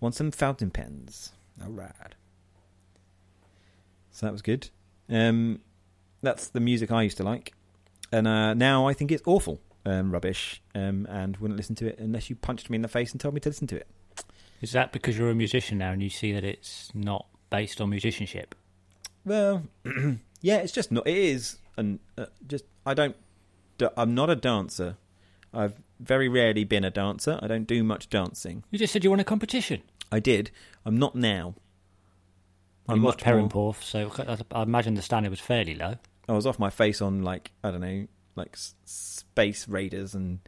[0.00, 1.32] Won some fountain pens.
[1.62, 2.14] All right.
[4.10, 4.68] So that was good.
[5.08, 5.60] Um,
[6.22, 7.54] that's the music I used to like,
[8.10, 11.98] and uh, now I think it's awful, um, rubbish, um, and wouldn't listen to it
[11.98, 13.86] unless you punched me in the face and told me to listen to it.
[14.60, 17.90] Is that because you're a musician now and you see that it's not based on
[17.90, 18.54] musicianship?
[19.24, 19.64] Well,
[20.40, 21.06] yeah, it's just not.
[21.06, 23.16] It is, and uh, just I don't.
[23.96, 24.96] I'm not a dancer.
[25.52, 27.38] I've very rarely been a dancer.
[27.42, 28.64] I don't do much dancing.
[28.70, 29.82] You just said you won a competition.
[30.12, 30.50] I did.
[30.84, 31.54] I'm not now.
[32.88, 34.12] I'm much not more- so
[34.52, 35.96] I imagine the standard was fairly low.
[36.28, 40.38] I was off my face on like I don't know, like space raiders and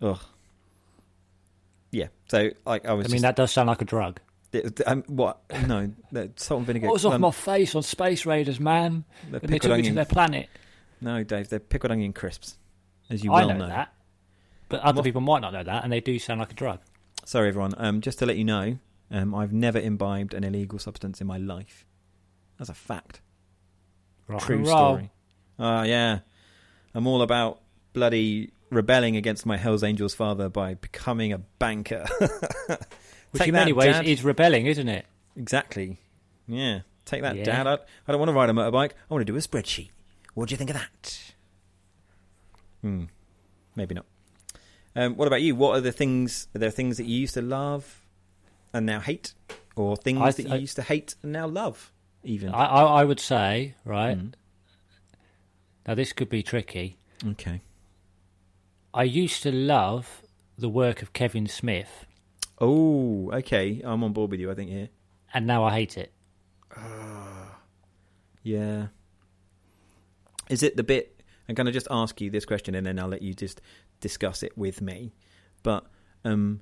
[0.00, 0.20] ugh.
[1.90, 3.06] Yeah, so like I was.
[3.06, 4.20] I mean, just- that does sound like a drug.
[4.86, 5.40] um, what?
[5.66, 5.92] No,
[6.36, 6.88] salt and vinegar.
[6.88, 9.04] I was off um, my face on Space Raiders, man.
[9.30, 10.48] the And they took me to their planet.
[11.00, 12.56] No, Dave, they're pickled onion crisps,
[13.10, 13.92] as you I well know, that.
[14.68, 16.80] But other What- people might not know that, and they do sound like a drug.
[17.24, 17.74] Sorry, everyone.
[17.78, 18.78] Um, just to let you know,
[19.10, 21.84] um, I've never imbibed an illegal substance in my life.
[22.58, 23.20] That's a fact.
[24.26, 24.76] Rock True and roll.
[24.94, 25.10] story.
[25.58, 26.20] Ah, yeah.
[26.94, 27.60] I'm all about
[27.92, 32.04] bloody rebelling against my Hell's Angels father by becoming a banker.
[33.30, 34.06] Which Take in many that, ways Dad.
[34.06, 35.06] is rebelling, isn't it?
[35.36, 35.98] Exactly.
[36.46, 36.80] Yeah.
[37.04, 37.44] Take that, Yeah.
[37.44, 37.66] Dad.
[37.66, 38.92] I, I don't want to ride a motorbike.
[38.92, 39.90] I want to do a spreadsheet.
[40.38, 41.20] What do you think of that?
[42.82, 43.04] Hmm.
[43.74, 44.06] Maybe not.
[44.94, 45.56] Um, what about you?
[45.56, 46.46] What are the things?
[46.54, 48.06] Are there things that you used to love
[48.72, 49.34] and now hate,
[49.74, 51.92] or things I that you I- used to hate and now love?
[52.22, 52.50] Even.
[52.54, 54.32] I, I, I would say, right, Mm.
[55.88, 56.98] now this could be tricky.
[57.26, 57.62] Okay.
[58.94, 60.22] I used to love
[60.56, 62.04] the work of Kevin Smith,
[62.60, 63.80] Oh, okay.
[63.84, 64.50] I'm on board with you.
[64.50, 64.88] I think here.
[65.34, 66.12] and now I hate it.
[68.42, 68.88] Yeah.
[70.50, 71.22] Is it the bit?
[71.48, 73.60] I'm going to just ask you this question, and then I'll let you just
[74.00, 75.12] discuss it with me.
[75.62, 75.86] But
[76.24, 76.60] um,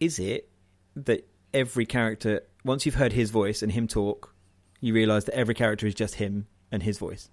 [0.00, 0.48] is it
[0.94, 4.34] that every character, once you've heard his voice and him talk,
[4.80, 7.30] you realise that every character is just him and his voice?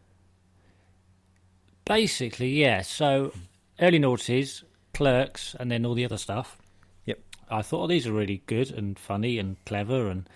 [1.86, 2.82] Basically, yeah.
[2.82, 3.34] So
[3.80, 6.58] early noughties, clerks, and then all the other stuff.
[7.06, 7.20] Yep.
[7.50, 10.08] I thought, oh, these are really good and funny and clever.
[10.08, 10.30] And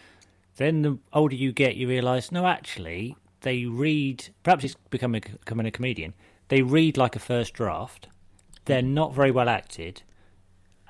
[0.58, 3.16] then the older you get, you realise, no, actually,
[3.48, 4.28] they read.
[4.44, 6.14] Perhaps it's becoming becoming a comedian.
[6.50, 8.08] They read like a first draft.
[8.66, 10.02] They're not very well acted.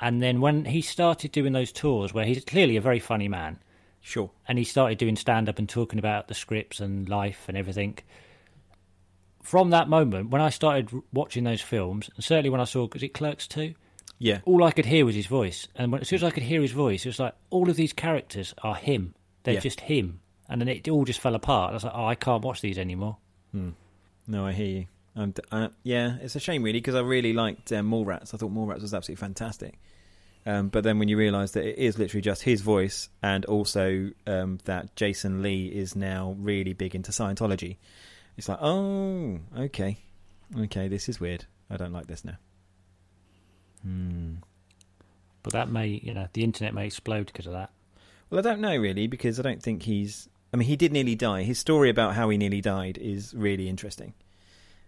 [0.01, 3.59] And then when he started doing those tours, where he's clearly a very funny man,
[4.01, 4.29] Sure.
[4.47, 7.97] and he started doing stand up and talking about the scripts and life and everything.
[9.41, 13.01] From that moment, when I started watching those films, and certainly when I saw, was
[13.03, 13.73] it Clerks 2?
[14.19, 14.39] Yeah.
[14.45, 15.67] All I could hear was his voice.
[15.75, 17.75] And when, as soon as I could hear his voice, it was like all of
[17.75, 19.13] these characters are him.
[19.43, 19.59] They're Yeah.
[19.61, 20.19] just him.
[20.49, 21.71] And then it all just fell apart.
[21.71, 23.17] I was like, oh, I can't watch these anymore.
[24.27, 24.85] No, I hear you.
[25.15, 28.33] Um, d- uh, yeah, it's a shame really because I really liked um, Mallrats.
[28.33, 29.79] I thought Mallrats was absolutely fantastic.
[30.45, 34.11] Um, but then when you realise that it is literally just his voice, and also
[34.25, 37.75] um, that Jason Lee is now really big into Scientology,
[38.37, 39.97] it's like, oh, okay,
[40.57, 41.45] okay, this is weird.
[41.69, 42.37] I don't like this now.
[43.81, 44.35] Hmm.
[45.43, 47.71] But that may, you know, the internet may explode because of that.
[48.29, 50.29] Well, I don't know really because I don't think he's.
[50.53, 51.43] I mean, he did nearly die.
[51.43, 54.13] His story about how he nearly died is really interesting.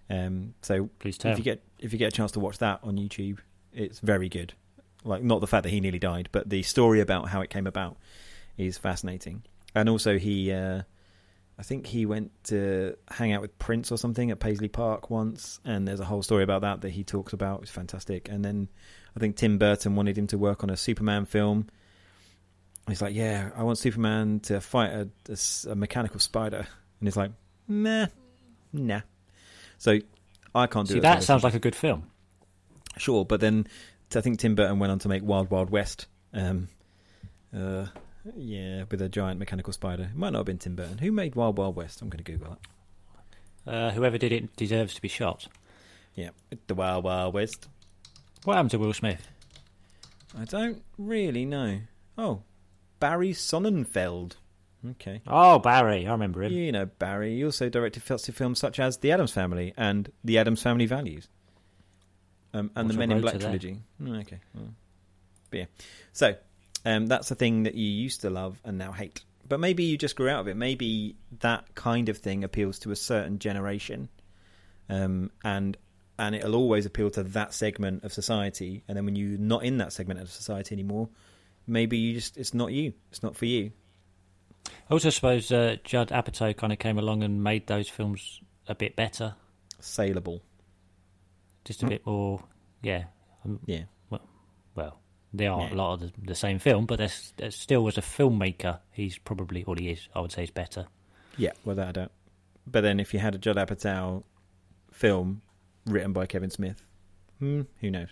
[0.10, 1.32] Um, so Please tell.
[1.32, 3.39] if you get if you get a chance to watch that on YouTube,
[3.74, 4.54] it's very good.
[5.04, 7.67] Like not the fact that he nearly died, but the story about how it came
[7.67, 7.98] about
[8.58, 9.43] is fascinating.
[9.76, 10.82] And also, he, uh,
[11.58, 15.60] I think he went to hang out with Prince or something at Paisley Park once,
[15.63, 17.62] and there's a whole story about that that he talks about.
[17.62, 18.30] It's fantastic.
[18.30, 18.67] And then
[19.15, 21.67] I think Tim Burton wanted him to work on a Superman film.
[22.89, 24.91] He's like, "Yeah, I want Superman to fight
[25.67, 26.58] a mechanical spider,"
[26.99, 27.32] and he's like,
[27.67, 28.08] "Nah,
[28.73, 29.02] nah."
[29.78, 29.99] So
[30.54, 32.10] I can't do See, that sounds like a good film.
[32.97, 33.67] Sure, but then
[34.15, 36.08] I think Tim Burton went on to make Wild Wild West.
[36.34, 36.67] Um,
[37.56, 37.86] uh,
[38.36, 40.04] yeah, with a giant mechanical spider.
[40.04, 40.97] It might not have been Tim Burton.
[40.97, 42.02] Who made Wild Wild West?
[42.02, 42.58] I'm going to Google
[43.65, 43.71] that.
[43.71, 45.47] Uh, whoever did it deserves to be shot.
[46.15, 46.30] Yeah,
[46.67, 47.67] the Wild Wild West.
[48.43, 49.28] What happened to Will Smith?
[50.38, 51.80] I don't really know.
[52.17, 52.41] Oh,
[52.99, 54.35] Barry Sonnenfeld.
[54.91, 55.21] Okay.
[55.27, 56.53] Oh, Barry, I remember him.
[56.53, 57.35] You know Barry.
[57.35, 61.27] He also directed films such as The Addams Family and The Addams Family Values,
[62.53, 63.79] um, and What's the Men in Black trilogy.
[64.01, 64.39] Mm, okay,
[65.49, 65.65] but yeah.
[66.13, 66.35] So
[66.85, 69.21] um, that's a thing that you used to love and now hate.
[69.47, 70.55] But maybe you just grew out of it.
[70.55, 74.07] Maybe that kind of thing appeals to a certain generation,
[74.88, 75.75] um, and
[76.17, 78.83] and it'll always appeal to that segment of society.
[78.88, 81.09] And then when you're not in that segment of society anymore,
[81.69, 82.93] maybe you just it's not you.
[83.12, 83.71] It's not for you.
[84.67, 88.75] I also suppose uh, Judd Apatow kind of came along and made those films a
[88.75, 89.36] bit better,
[89.79, 90.41] Saleable.
[91.65, 92.43] just a bit more,
[92.82, 93.05] yeah.
[93.45, 93.84] Um, Yeah.
[94.75, 94.99] well,
[95.34, 95.73] they are Yeah.
[95.73, 99.17] a lot of the, the same film, but there's, there's still as a filmmaker, he's
[99.17, 100.08] probably all he is.
[100.15, 100.88] I would say is better.
[101.38, 102.12] Yeah, without a doubt.
[102.67, 104.23] But then if you had a Judd Apatow
[104.91, 105.41] film
[105.86, 106.84] written by Kevin Smith,
[107.39, 108.10] hmm, who knows?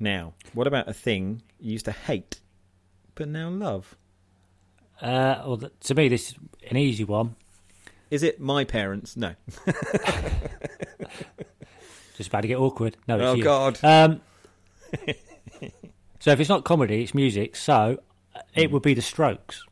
[0.00, 2.40] Now, what about a thing you used to hate,
[3.14, 3.96] but now love?
[5.00, 6.34] Uh, well, th- to me, this is
[6.70, 7.36] an easy one.
[8.10, 9.16] Is it my parents?
[9.16, 9.34] No.
[12.16, 12.96] Just about to get awkward.
[13.08, 13.44] No, it's oh you.
[13.44, 13.78] God.
[13.82, 14.20] Um,
[16.20, 17.56] so if it's not comedy, it's music.
[17.56, 18.00] So
[18.34, 18.72] uh, it Hmm.
[18.74, 19.64] would be The Strokes.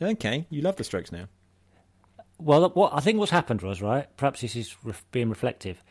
[0.00, 1.28] Okay, you love the Strokes now.
[2.38, 4.06] Well, what I think what's happened was right.
[4.16, 5.82] Perhaps this is ref- being reflective,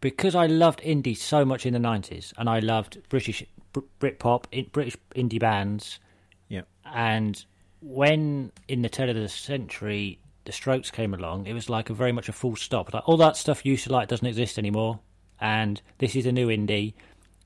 [0.00, 4.72] because I loved indie so much in the nineties, and I loved British Br- Britpop,
[4.72, 5.98] British indie bands,
[6.48, 6.62] Yeah.
[6.84, 7.44] and
[7.80, 11.94] when in the turn of the century the Strokes came along, it was like a
[11.94, 12.92] very much a full stop.
[12.94, 15.00] Like all that stuff you used to like doesn't exist anymore,
[15.40, 16.94] and this is a new indie.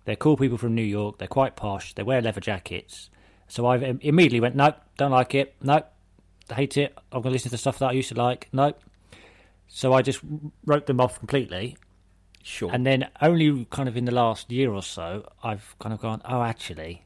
[0.04, 1.18] They're cool people from New York.
[1.18, 1.94] They're quite posh.
[1.94, 3.08] They wear leather jackets.
[3.48, 5.54] So I immediately went, nope, don't like it.
[5.62, 5.86] Nope,
[6.52, 6.96] hate it.
[7.12, 8.48] I'm going to listen to the stuff that I used to like.
[8.52, 8.80] Nope.
[9.68, 10.20] So I just
[10.66, 11.76] wrote them off completely.
[12.42, 12.70] Sure.
[12.72, 16.22] And then only kind of in the last year or so, I've kind of gone,
[16.24, 17.04] oh, actually,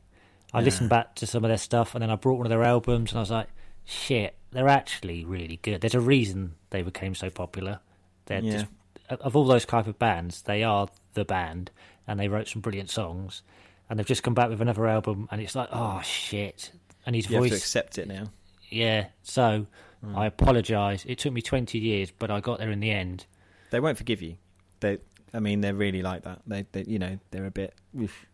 [0.52, 2.62] I listened back to some of their stuff, and then I brought one of their
[2.62, 3.48] albums, and I was like,
[3.84, 5.82] shit, they're actually really good.
[5.82, 7.80] There's a reason they became so popular.
[8.26, 8.52] They're Yeah.
[8.52, 8.66] just
[9.08, 11.70] of all those type of bands, they are the band,
[12.08, 13.42] and they wrote some brilliant songs,
[13.88, 16.72] and they've just come back with another album, and it's like, oh shit,
[17.04, 18.24] and his you have to accept it now.
[18.68, 19.08] yeah.
[19.22, 19.66] So
[20.04, 20.16] mm.
[20.16, 21.04] I apologise.
[21.04, 23.26] It took me 20 years, but I got there in the end.
[23.70, 24.36] They won't forgive you.
[24.80, 24.98] They,
[25.36, 26.40] I mean, they're really like that.
[26.46, 27.74] They, they you know, they're a bit.
[28.00, 28.26] oof.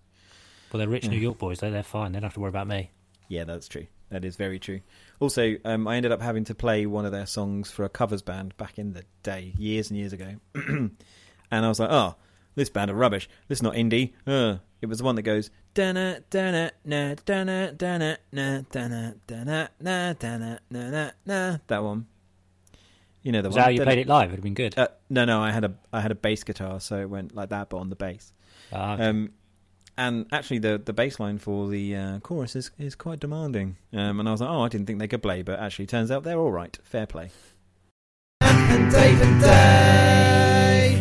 [0.72, 1.08] Well, they're rich.
[1.08, 1.58] New York boys.
[1.58, 2.12] Though they're fine.
[2.12, 2.90] They don't have to worry about me.
[3.28, 3.86] Yeah, that's true.
[4.10, 4.80] That is very true.
[5.20, 8.22] Also, um, I ended up having to play one of their songs for a covers
[8.22, 10.36] band back in the day, years and years ago.
[10.54, 10.90] and
[11.50, 12.14] I was like, oh,
[12.54, 13.28] this band are rubbish.
[13.48, 14.12] This is not indie.
[14.26, 14.58] Uh.
[14.82, 20.12] It was the one that goes dana dana na dana dana na dana dana na
[20.14, 21.58] dana na na na.
[21.68, 22.06] That one.
[23.22, 23.60] You know the Is one.
[23.60, 24.28] that how you played it live?
[24.30, 24.76] It'd have been good.
[24.76, 27.50] Uh, no, no, I had a I had a bass guitar, so it went like
[27.50, 28.32] that, but on the bass.
[28.72, 29.04] Ah, okay.
[29.06, 29.30] Um,
[29.96, 33.76] and actually, the the bass line for the uh, chorus is, is quite demanding.
[33.92, 36.10] Um, and I was like, oh, I didn't think they could play, but actually, turns
[36.10, 36.76] out they're all right.
[36.82, 37.30] Fair play.
[38.40, 40.98] and Dave and Dave.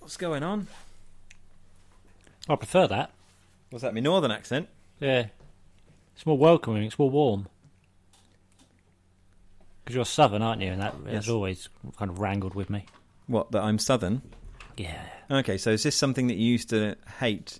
[0.00, 0.66] What's going on?
[2.48, 3.12] I prefer that.
[3.70, 3.94] What's that?
[3.94, 4.68] My northern accent?
[5.00, 5.26] Yeah,
[6.14, 6.84] it's more welcoming.
[6.84, 7.46] It's more warm.
[9.88, 10.68] Because you're southern, aren't you?
[10.70, 11.14] And that Yes.
[11.14, 12.84] has always kind of wrangled with me.
[13.26, 13.52] What?
[13.52, 14.20] That I'm southern?
[14.76, 15.02] Yeah.
[15.30, 17.58] Okay, so is this something that you used to hate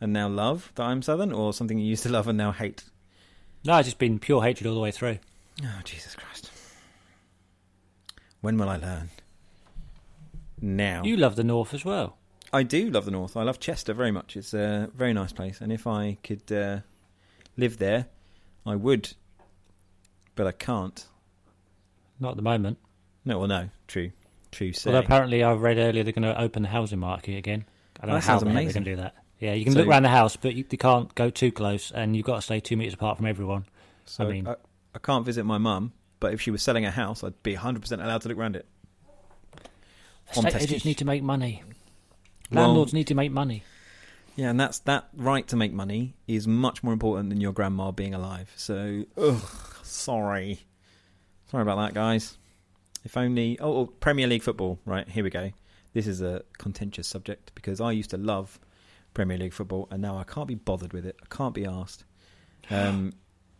[0.00, 0.72] and now love?
[0.74, 2.82] That I'm southern, or something you used to love and now hate?
[3.64, 5.18] No, it's just been pure hatred all the way through.
[5.62, 6.50] Oh, Jesus Christ!
[8.40, 9.10] When will I learn?
[10.60, 11.04] Now.
[11.04, 12.16] You love the north as well.
[12.52, 13.36] I do love the north.
[13.36, 14.36] I love Chester very much.
[14.36, 16.80] It's a very nice place, and if I could uh,
[17.56, 18.06] live there,
[18.66, 19.12] I would.
[20.34, 21.06] But I can't.
[22.20, 22.78] Not at the moment.
[23.24, 24.12] No, well, no, true,
[24.52, 24.72] true.
[24.72, 24.90] Say.
[24.90, 27.64] Although apparently I read earlier they're going to open the housing market again.
[28.00, 29.14] I don't Oh, know how sounds the heck they're going to do that.
[29.40, 31.90] Yeah, you can So- look around the house, but you, you can't go too close,
[31.90, 33.64] and you've got to stay two meters apart from everyone.
[34.04, 34.56] so I mean- I,
[34.94, 37.80] I can't visit my mum, but if she was selling a house, I'd be 100
[37.80, 38.66] percent allowed to look around it.
[40.30, 41.62] Estate agents need to make money.
[42.50, 43.62] Well- Landlords need to make money.
[44.36, 47.90] Yeah, and that's that right to make money is much more important than your grandma
[47.90, 48.50] being alive.
[48.56, 49.42] So, ugh,
[49.82, 50.60] sorry,
[51.50, 52.38] sorry about that, guys.
[53.04, 53.58] If only.
[53.60, 54.78] Oh, oh, Premier League football.
[54.84, 55.50] Right here we go.
[55.92, 58.60] This is a contentious subject because I used to love
[59.14, 61.16] Premier League football, and now I can't be bothered with it.
[61.22, 62.04] I can't be asked.
[62.70, 63.12] Um,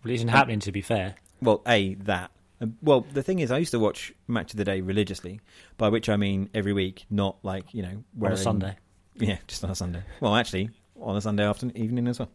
[0.05, 1.16] Well, it isn't happening, to be fair.
[1.42, 2.31] well, a that.
[2.61, 5.40] Uh, Well, the thing is, I used to watch Match of the Day religiously,
[5.79, 8.76] by which I mean every week, not like you know On a Sunday.
[9.16, 10.03] yeah, just on a Sunday.
[10.20, 12.31] Well, actually, on a Sunday afternoon, evening as well.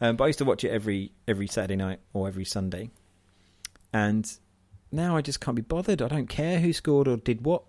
[0.00, 2.90] Um, but I used to watch it every every Saturday night or every Sunday,
[3.92, 4.30] and
[4.94, 6.00] now I just can't be bothered.
[6.00, 7.62] I don't care who scored or did what.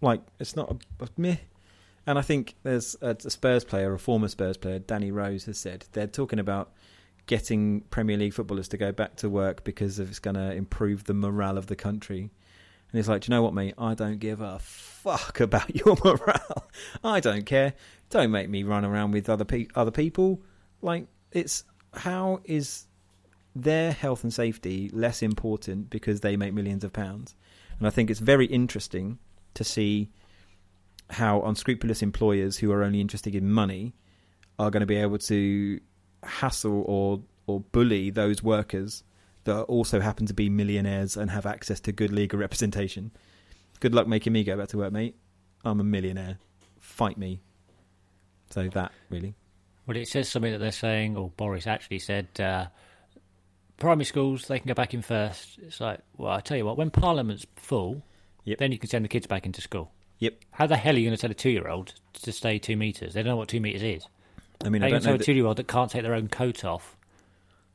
[0.00, 1.36] Like it's not a, a meh.
[2.06, 5.58] And I think there's a, a Spurs player, a former Spurs player, Danny Rose, has
[5.58, 6.72] said they're talking about
[7.26, 11.14] getting Premier League footballers to go back to work because it's going to improve the
[11.14, 12.20] morale of the country.
[12.20, 13.74] And he's like, do you know what, mate?
[13.76, 16.68] I don't give a fuck about your morale.
[17.02, 17.74] I don't care.
[18.10, 20.40] Don't make me run around with other pe- other people.
[20.82, 22.86] Like, it's how is
[23.62, 27.34] their health and safety less important because they make millions of pounds?
[27.78, 29.18] And I think it's very interesting
[29.54, 30.10] to see
[31.10, 33.94] how unscrupulous employers who are only interested in money
[34.58, 35.80] are going to be able to
[36.22, 39.04] hassle or or bully those workers
[39.44, 43.12] that also happen to be millionaires and have access to good legal representation.
[43.78, 45.14] Good luck making me go back to work, mate.
[45.64, 46.38] I'm a millionaire.
[46.80, 47.40] Fight me.
[48.50, 49.34] So that really.
[49.86, 52.66] Well, it says something that they're saying, or Boris actually said, uh,
[53.78, 55.58] primary schools, they can go back in first.
[55.58, 58.02] It's like, well, I tell you what, when Parliament's full,
[58.44, 58.58] Yep.
[58.58, 59.90] then you can send the kids back into school.
[60.18, 60.34] Yep.
[60.52, 62.76] How the hell are you going to tell a two year old to stay two
[62.76, 63.14] metres?
[63.14, 64.06] They don't know what two metres is.
[64.64, 66.02] I mean, How I you don't tell know a two year old that can't take
[66.02, 66.96] their own coat off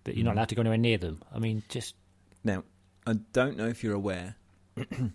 [0.06, 0.38] that you're not Mm.
[0.38, 1.22] allowed to go anywhere near them?
[1.34, 1.96] I mean, just.
[2.44, 2.64] now.
[3.08, 4.36] I don't know if you're aware,
[4.76, 5.12] and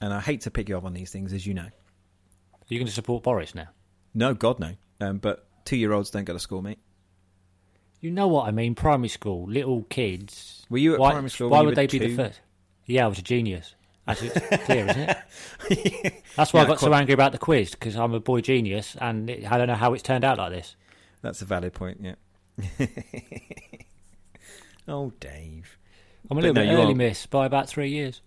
[0.00, 1.62] I hate to pick you up on these things, as you know.
[1.62, 3.68] Are you going to support Boris now?
[4.14, 4.74] No, God no.
[5.00, 6.78] Um, but two-year-olds don't go to school, mate.
[8.02, 8.74] You know what I mean?
[8.74, 10.66] Primary school, little kids.
[10.68, 11.48] Were you at why primary school?
[11.50, 12.40] why would they be the first?
[12.84, 13.74] Yeah, I was a genius.
[14.06, 15.08] That's it's clear, isn't
[15.70, 16.22] it?
[16.36, 18.96] That's why Yeah, I got so angry about the quiz because I'm a boy genius,
[19.00, 20.74] and it, I don't know how it's turned out like this.
[21.22, 22.00] That's a valid point.
[22.02, 22.16] Yeah.
[24.88, 25.78] oh, Dave.
[26.28, 28.20] I'm a But little no, bit early, are- miss, by about three years.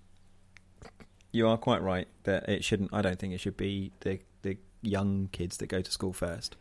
[1.34, 2.94] You are quite right that it shouldn't.
[2.94, 6.56] I don't think it should be the the young kids that go to school first.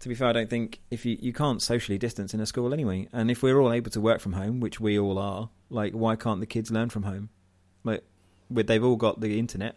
[0.00, 2.72] To be fair, I don't think if you you can't socially distance in a school
[2.72, 5.92] anyway, and if we're all able to work from home, which we all are, like
[5.92, 7.28] why can't the kids learn from home?
[7.84, 8.02] Like,
[8.50, 9.76] they've all got the internet,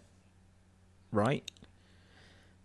[1.12, 1.44] right?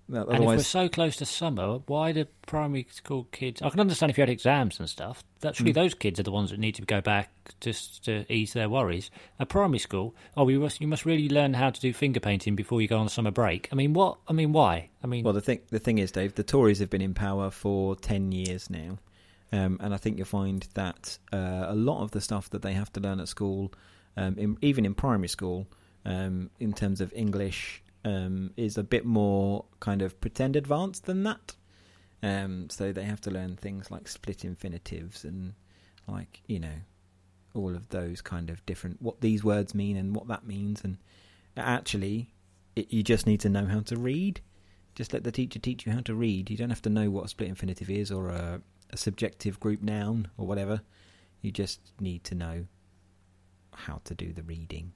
[0.09, 3.61] Well, And if we're so close to summer, why do primary school kids?
[3.61, 5.23] I can understand if you had exams and stuff.
[5.41, 5.75] That's really Mm.
[5.75, 9.11] those kids are the ones that need to go back just to ease their worries.
[9.39, 12.57] At primary school, oh, you must you must really learn how to do finger painting
[12.57, 13.69] before you go on a summer break.
[13.71, 14.17] I mean, what?
[14.27, 14.89] I mean, why?
[15.05, 17.51] I mean, Well, the thing the thing is, Dave, the Tories have been in power
[17.51, 18.99] for ten years now,
[19.53, 22.73] um, and I think you'll find that uh, a lot of the stuff that they
[22.73, 23.73] have to learn at school,
[24.17, 25.67] um, in, even in primary school,
[26.07, 31.23] um, in terms of English, um, is a bit more kind of pretend advanced than
[31.25, 31.57] that.
[32.23, 35.55] Um, so they have to learn things like split infinitives and
[36.09, 36.75] like you know
[37.55, 40.97] all of those kind of different what these words mean and what that means and
[41.57, 42.31] actually
[42.75, 44.41] it, you just need to know how to read
[44.99, 46.51] just let the teacher teach you how to read.
[46.51, 49.81] You don't have to know what a split infinitive is or a, a subjective group
[49.81, 50.81] noun or whatever.
[51.41, 52.67] You just need to know
[53.73, 54.93] how to do the reading.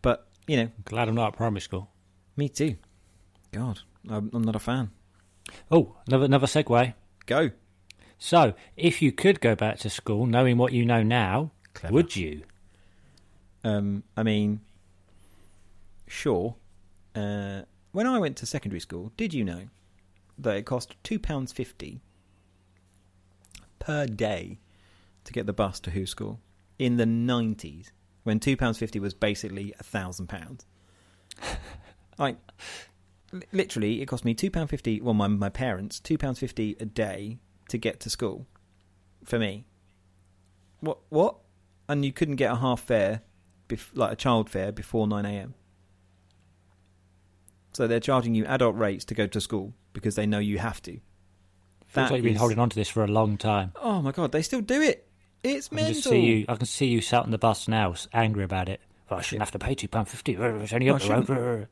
[0.00, 1.90] But, you know, glad I'm not at primary school.
[2.36, 2.76] me too.
[3.52, 4.90] God, I'm, I'm not a fan.
[5.70, 6.94] Oh, another another segue.
[7.26, 7.50] Go.
[8.18, 11.94] So, if you could go back to school, knowing what you know now, Clever.
[11.94, 12.42] would you?
[13.62, 14.60] Um, I mean,
[16.08, 16.56] sure.
[17.14, 19.68] Uh, when I went to secondary school, did you know
[20.38, 22.00] that it cost two pounds fifty
[23.78, 24.58] per day
[25.24, 26.40] to get the bus to Who School
[26.78, 27.92] in the nineties,
[28.28, 30.64] when two pounds fifty was basically a thousand pounds?
[32.18, 32.36] Like,
[33.52, 35.00] literally, it cost me two pound fifty.
[35.00, 38.46] Well, my my parents two pounds fifty a day to get to school
[39.24, 39.64] for me.
[40.80, 41.36] What what?
[41.88, 43.22] And you couldn't get a half fare,
[43.68, 45.54] bef- like a child fare, before nine a.m.
[47.72, 50.82] So they're charging you adult rates to go to school because they know you have
[50.82, 50.92] to.
[50.92, 51.00] Feels
[51.94, 53.72] That like you've been is- holding on to this for a long time.
[53.80, 55.07] Oh my god, they still do it.
[55.42, 56.02] It's I can mental.
[56.12, 56.44] see you.
[56.48, 58.80] I can see you sat on the bus now, angry about it.
[59.10, 60.34] Well, I shouldn't have to pay two pound fifty.
[60.34, 61.68] It's only up the road.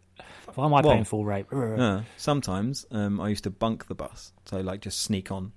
[0.54, 1.46] Why am I Well- paying full rate?
[1.52, 5.52] Uh, sometimes um, I used to bunk the bus, so like just sneak on.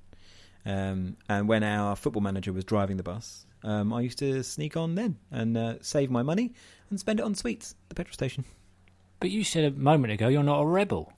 [0.66, 4.76] Um, and when our football manager was driving the bus, um, I used to sneak
[4.76, 6.53] on then and uh, save my money
[6.89, 8.43] and spend it on sweets at the petrol station.
[9.22, 11.14] But you said a moment ago you're not a rebel.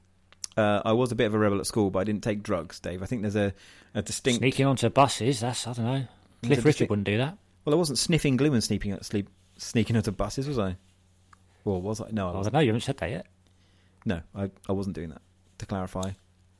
[0.58, 2.80] Uh, I was a bit of a rebel at school, but I didn't take drugs,
[2.80, 3.02] Dave.
[3.02, 3.54] I think there's a,
[3.96, 4.40] a distinct.
[4.40, 6.04] Sneaking onto buses, that's I don't know.
[6.46, 7.38] Cliff Richard wouldn't do that.
[7.66, 10.76] Well, I wasn't sniffing glue and sneaking sleep, sneaking onto buses, was I?
[11.66, 12.08] Or was I?
[12.12, 12.54] No, I I wasn't.
[12.54, 12.64] don't know.
[12.64, 13.28] You haven't said that yet.
[14.06, 15.22] No, I, I wasn't doing that.
[15.60, 16.12] To clarify,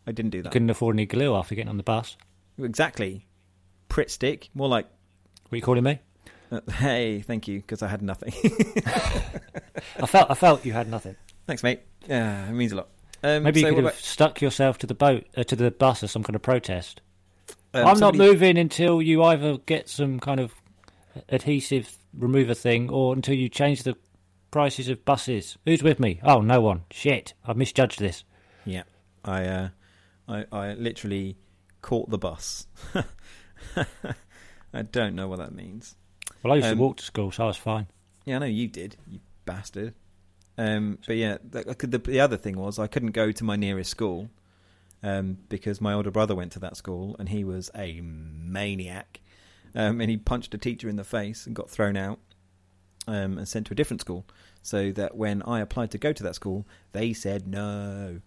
[0.06, 0.52] I didn't do You that.
[0.52, 2.16] couldn't afford any glue after getting on the bus.
[2.62, 3.26] Exactly.
[3.90, 4.86] Pritt stick, more like
[5.50, 6.00] What are you calling me?
[6.52, 8.32] uh, hey, thank you, because I had nothing.
[8.86, 11.16] I felt I felt you had nothing.
[11.48, 11.82] Thanks, mate.
[12.08, 12.90] Yeah, it means a lot.
[13.24, 16.04] Um, Maybe so you could have stuck yourself to the boat uh, to the bus
[16.04, 17.02] as some kind of protest.
[17.74, 20.54] Um, I'm somebody- not moving until you either get some kind of
[21.30, 23.96] adhesive remover thing or until you change the
[24.52, 25.58] prices of buses.
[25.66, 26.20] Who's with me?
[26.24, 26.84] Oh, no one.
[26.92, 28.24] Shit, I misjudged this.
[28.66, 28.84] Yeah,
[29.24, 29.70] I, uh,
[30.28, 31.38] I, I literally
[31.82, 32.68] caught the bus.
[34.74, 35.96] I don't know what that means.
[36.44, 37.88] Well, I used Um, to walk to school, so I was fine.
[38.26, 39.94] Yeah, I know you did, you bastard.
[40.58, 43.90] Um, but yeah, the, the, the other thing was I couldn't go to my nearest
[43.92, 44.30] school
[45.04, 49.22] um, because my older brother went to that school and he was a maniac.
[49.74, 52.20] Um, and he punched a teacher in the face and got thrown out
[53.08, 54.26] um, and sent to a different school.
[54.62, 58.20] So that when I applied to go to that school, they said no.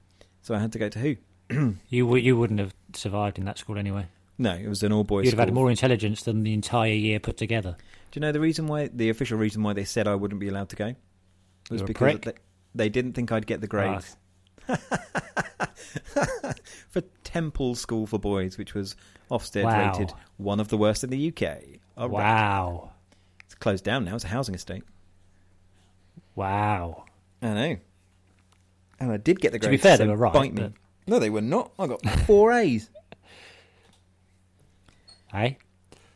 [0.42, 1.16] So I had to go to who?
[1.90, 4.06] You w- you wouldn't have survived in that school anyway.
[4.38, 5.40] No, it was an all boys You'd school.
[5.40, 7.76] have had more intelligence than the entire year put together.
[8.10, 8.88] Do you know the reason why?
[8.92, 10.94] The official reason why they said I wouldn't be allowed to go
[11.70, 12.32] was You're because they,
[12.74, 14.16] they didn't think I'd get the grades
[16.90, 18.96] for Temple School for Boys, which was
[19.30, 19.92] Ofsted Wow.
[19.92, 21.58] rated one of the worst in the UK.
[21.96, 22.24] All right.
[22.24, 22.90] wow,
[23.44, 24.14] It's closed down now.
[24.14, 24.84] It's a housing estate.
[26.34, 27.04] wow.
[27.42, 27.76] I know.
[29.00, 29.66] And I did get the grades.
[29.66, 30.62] To be fair, so they were right, Bite me.
[30.62, 30.72] but-
[31.06, 31.72] No, they were not.
[31.78, 32.88] I got four A's.
[35.32, 35.58] Hey,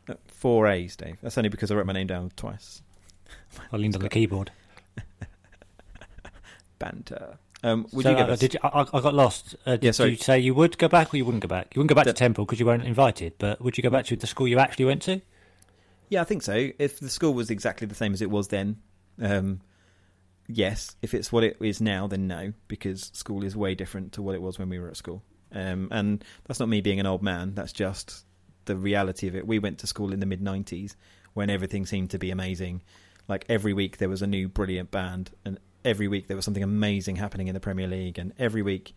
[0.09, 1.19] Uh, Four A's, Dave.
[1.21, 2.83] That's only because I wrote my name down twice.
[3.73, 4.53] I leaned on the keyboard.
[6.79, 7.37] Banter.
[7.65, 8.37] Um, would So, you give uh.
[8.37, 9.57] Did you, I, I got lost.
[9.67, 10.11] Uh, did Yeah, sorry.
[10.11, 11.75] you say you would go back or you wouldn't go back?
[11.75, 13.91] You wouldn't go back The- to Temple because you weren't invited, but would you go
[13.91, 15.21] back to the school you actually went to?
[16.09, 16.71] Yeah, I think so.
[16.79, 18.77] If the school was exactly the same as it was then,
[19.21, 19.61] um,
[20.47, 20.97] yes.
[21.03, 24.35] If it's what it is now, then no, because school is way different to what
[24.35, 25.23] it was when we were at school.
[25.53, 27.55] Um, and that's not me being an old man.
[27.55, 28.25] That's just
[28.67, 29.47] the reality of it.
[29.47, 30.95] We went to school in the mid '90s
[31.35, 32.83] when everything seemed to be amazing.
[33.29, 36.63] Like every week there was a new brilliant band, and every week there was something
[36.63, 38.95] amazing happening in the Premier League, and every week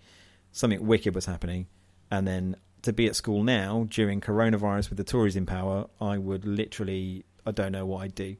[0.51, 1.67] something wicked was happening.
[2.09, 6.17] And then to be at school now during coronavirus with the Tories in power, I
[6.17, 8.35] would literally, I don't know what I'd do.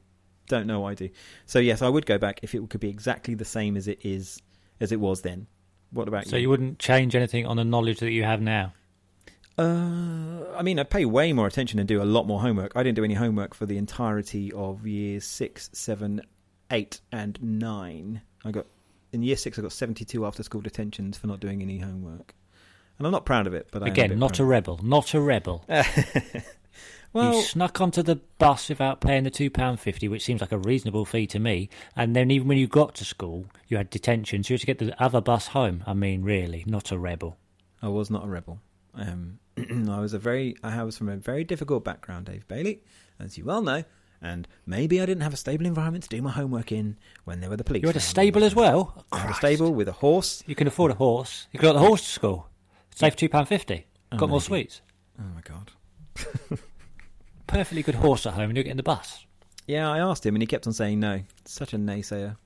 [0.48, 1.10] Don't know what I'd do.
[1.46, 4.00] So yes, I would go back if it could be exactly the same as it
[4.02, 4.42] is
[4.80, 5.46] as it was then.
[5.92, 6.30] What about So you?
[6.30, 8.74] So you wouldn't change anything on the knowledge that you have now?
[9.58, 12.72] Uh, I mean, I'd pay way more attention and do a lot more homework.
[12.74, 16.22] I didn't do any homework for the entirety of years six, seven,
[16.70, 18.22] eight, and nine.
[18.44, 18.66] I got
[19.12, 19.58] in year six.
[19.58, 22.34] I got seventy-two after-school detentions for not doing any homework,
[22.98, 23.68] and I'm not proud of it.
[23.70, 24.80] But I Again, bit not a rebel.
[24.82, 25.64] Not a rebel.
[27.12, 30.52] well, you snuck onto the bus without paying the two pound fifty, which seems like
[30.52, 31.68] a reasonable fee to me.
[31.96, 34.48] And then even when you got to school, you had detentions.
[34.48, 35.84] so you had to get the other bus home.
[35.86, 37.36] I mean, really, not a rebel.
[37.80, 38.60] I was not a rebel.
[38.94, 39.38] Um,
[39.90, 42.82] I was a very, I was from a very difficult background, Dave Bailey,
[43.18, 43.84] as you well know.
[44.22, 47.50] And maybe I didn't have a stable environment to do my homework in when there
[47.50, 47.82] were the police.
[47.82, 49.04] You had a stable as well.
[49.10, 50.44] I had a stable with a horse.
[50.46, 51.48] You can afford a horse.
[51.50, 52.48] You got the horse to school.
[52.94, 53.86] Save two pound fifty.
[54.12, 54.80] Oh, Got more sweets.
[55.18, 55.72] Oh my god.
[57.48, 59.26] Perfectly good horse at home, and you're getting the bus.
[59.66, 61.22] Yeah, I asked him, and he kept on saying no.
[61.44, 62.36] Such a naysayer.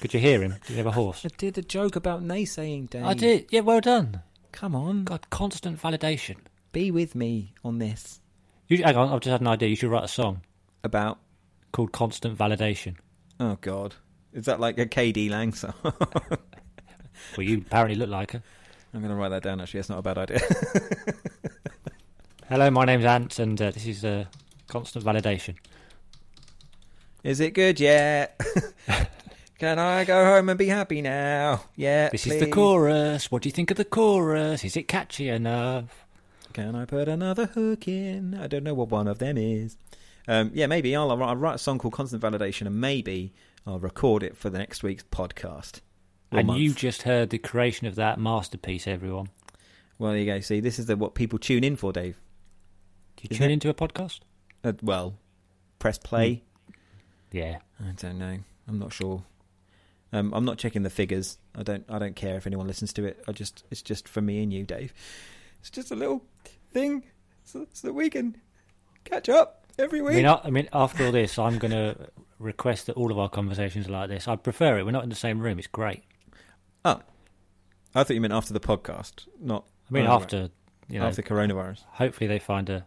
[0.00, 0.52] Could you hear him?
[0.52, 1.22] Did he have a horse?
[1.26, 3.04] I did a joke about naysaying, Dave.
[3.04, 3.48] I did.
[3.50, 4.22] Yeah, well done.
[4.50, 6.36] Come on, God, constant validation.
[6.72, 8.20] be with me on this.
[8.68, 9.68] You, hang on, I've just had an idea.
[9.68, 10.40] You should write a song
[10.84, 11.18] About
[11.72, 12.96] called "Constant Validation."
[13.40, 13.94] oh god,
[14.32, 15.74] is that like a KD Lang song?
[17.36, 18.42] Well, you apparently look like her.
[18.92, 19.60] I'm going to write that down.
[19.60, 20.40] Actually, that's not a bad idea.
[22.48, 24.24] Hello, my name's Ant, and uh, this is uh,
[24.68, 25.56] "Constant Validation."
[27.22, 28.38] Is it good yet?
[29.58, 31.62] Can I go home and be happy now?
[31.76, 32.08] Yeah.
[32.08, 33.30] This is the chorus.
[33.30, 34.64] What do you think of the chorus?
[34.64, 36.04] Is it catchy enough?
[36.52, 38.34] Can I put another hook in?
[38.34, 39.76] I don't know what one of them is.
[40.28, 43.32] Um, yeah, maybe I'll, I'll write a song called Constant Validation, and maybe
[43.66, 45.80] I'll record it for the next week's podcast.
[46.30, 46.60] And month.
[46.60, 49.28] you just heard the creation of that masterpiece, everyone.
[49.98, 50.40] Well, there you go.
[50.40, 52.20] See, this is the, what people tune in for, Dave.
[53.16, 53.54] Do you Isn't tune it?
[53.54, 54.20] into a podcast?
[54.64, 55.14] Uh, well,
[55.78, 56.42] press play.
[57.30, 57.58] Yeah.
[57.80, 58.38] I don't know.
[58.68, 59.24] I'm not sure.
[60.12, 61.38] Um, I'm not checking the figures.
[61.54, 61.84] I don't.
[61.88, 63.22] I don't care if anyone listens to it.
[63.26, 63.64] I just.
[63.70, 64.92] It's just for me and you, Dave.
[65.60, 66.22] It's just a little
[66.72, 67.04] thing
[67.44, 68.36] so, so that we can
[69.04, 71.96] catch up every I mean, I, I mean, after all this, I'm going to
[72.38, 74.28] request that all of our conversations are like this.
[74.28, 74.84] I prefer it.
[74.84, 75.58] We're not in the same room.
[75.58, 76.02] It's great.
[76.84, 77.00] Oh,
[77.94, 79.66] I thought you meant after the podcast, not.
[79.90, 80.50] I mean, after
[80.88, 81.84] you know, after coronavirus.
[81.92, 82.86] hopefully they find a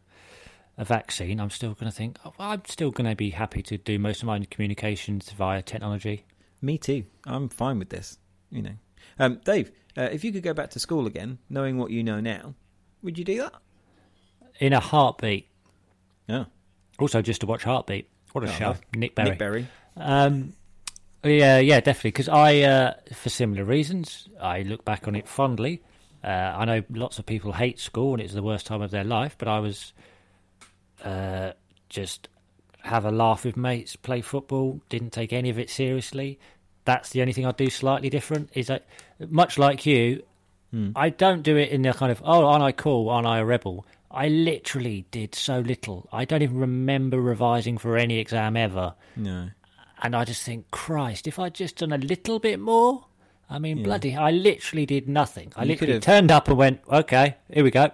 [0.78, 1.40] a vaccine.
[1.40, 2.18] I'm still going to think.
[2.26, 6.26] Oh, I'm still going to be happy to do most of my communications via technology.
[6.62, 7.06] Me too.
[7.26, 8.18] I'm fine with this.
[8.50, 8.76] You know,
[9.20, 9.72] um, Dave.
[9.98, 12.54] Uh, if you could go back to school again, knowing what you know now,
[13.02, 13.54] would you do that?
[14.60, 15.48] In a heartbeat.
[16.28, 16.46] Yeah.
[17.00, 18.10] Also, just to watch Heartbeat.
[18.32, 18.76] What a Oh, show.
[18.96, 19.30] Nick Berry.
[19.30, 19.68] Nick Berry.
[19.98, 20.54] Um,
[21.24, 22.12] yeah, yeah, definitely.
[22.12, 25.82] Because I, uh, for similar reasons, I look back on it fondly.
[26.24, 29.04] Uh, I know lots of people hate school and it's the worst time of their
[29.04, 29.93] life, but I was
[31.04, 31.52] uh,
[31.89, 32.30] just
[32.82, 36.39] have a laugh with mates, play football, didn't take any of it seriously.
[36.86, 38.50] That's the only thing I do slightly different.
[38.54, 38.86] Is that
[39.30, 40.24] much like you,
[40.72, 40.91] Hmm.
[40.96, 43.08] I don't do it in the kind of oh, aren't I cool?
[43.10, 43.86] Aren't I a rebel?
[44.16, 46.07] I literally did so little.
[46.11, 48.95] I don't even remember revising for any exam ever.
[49.16, 49.49] No.
[50.01, 53.05] And I just think, Christ, if I'd just done a little bit more,
[53.49, 53.84] I mean, Yeah.
[53.84, 55.51] bloody, I literally did nothing.
[55.55, 57.91] I You literally could've- turned up and went, okay, here we go.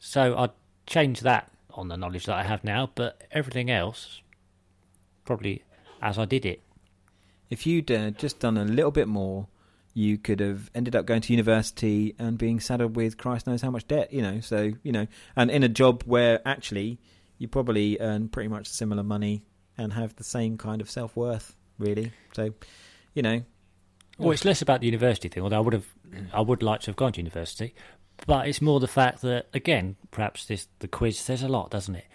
[0.00, 0.50] So I'd
[0.86, 4.20] change that on the knowledge that I have now, but everything else,
[5.24, 5.62] probably
[6.02, 6.60] as I did it.
[7.50, 9.46] If you'd uh, just done a little bit more,
[9.94, 13.70] you could have ended up going to university and being saddled with Christ knows how
[13.70, 14.40] much debt, you know.
[14.40, 16.98] So, you know, and in a job where actually
[17.38, 19.46] you probably earn pretty much similar money
[19.78, 22.12] and have the same kind of self worth, really.
[22.34, 22.52] So,
[23.14, 23.42] you know,
[24.18, 25.86] Well, it's less about the university thing, although I would have,
[26.32, 27.74] I would like to have gone to university,
[28.26, 31.94] but it's more the fact that, again, perhaps this the quiz says a lot, doesn't
[31.96, 32.06] it?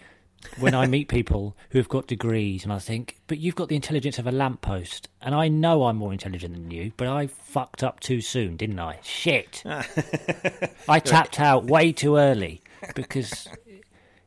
[0.58, 3.76] When I meet people who have got degrees, and I think, but you've got the
[3.76, 7.82] intelligence of a lamppost, and I know I'm more intelligent than you, but I fucked
[7.82, 8.98] up too soon, didn't I?
[9.02, 9.62] Shit!
[10.88, 12.62] I tapped out way too early
[12.94, 13.48] because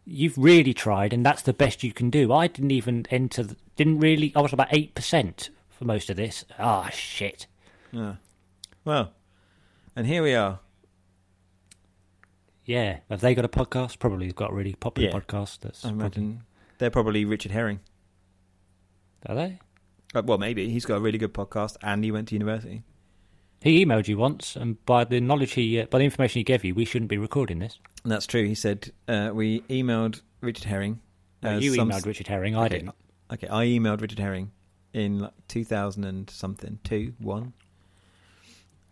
[0.05, 2.31] you've really tried, and that's the best you can do.
[2.31, 4.31] I didn't even enter, the, didn't really.
[4.35, 6.45] I was about eight percent for most of this.
[6.59, 7.47] Ah, shit.
[7.91, 8.15] yeah.
[8.85, 9.13] well,
[9.95, 10.59] and here we are.
[12.65, 13.99] Yeah, have they got a podcast?
[13.99, 15.19] Probably got a really popular Yeah.
[15.19, 15.59] podcast.
[15.61, 16.43] That's I imagine
[16.77, 17.79] they're probably Richard Herring.
[19.25, 19.59] Are they?
[20.15, 22.83] Uh, well, maybe he's got a really good podcast, and he went to university.
[23.61, 26.63] He emailed you once, and by the knowledge he, uh, by the information he gave
[26.65, 27.79] you, we shouldn't be recording this.
[28.03, 28.45] And that's true.
[28.45, 30.99] He said uh, we emailed Richard Herring.
[31.41, 32.55] No, you some- emailed Richard Herring.
[32.55, 32.95] I Okay, didn't.
[33.31, 34.51] Okay, I emailed Richard Herring
[34.93, 37.53] in like 2000 and something, two, one,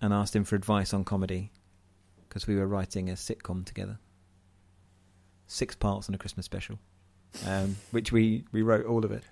[0.02, 1.52] and asked him for advice on comedy
[2.32, 4.00] because we were writing a sitcom together.
[5.48, 6.80] Six parts on a Christmas special,
[7.46, 9.24] um, which we, we wrote all of it.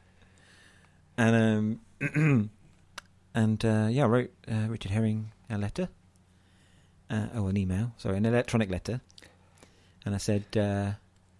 [1.17, 2.49] And um,
[3.33, 5.87] and uh, yeah, I wrote uh, Richard Herring a letter.
[7.09, 7.93] Uh, oh, an email.
[7.95, 8.99] Sorry, an electronic letter.
[10.05, 10.91] And I said, uh,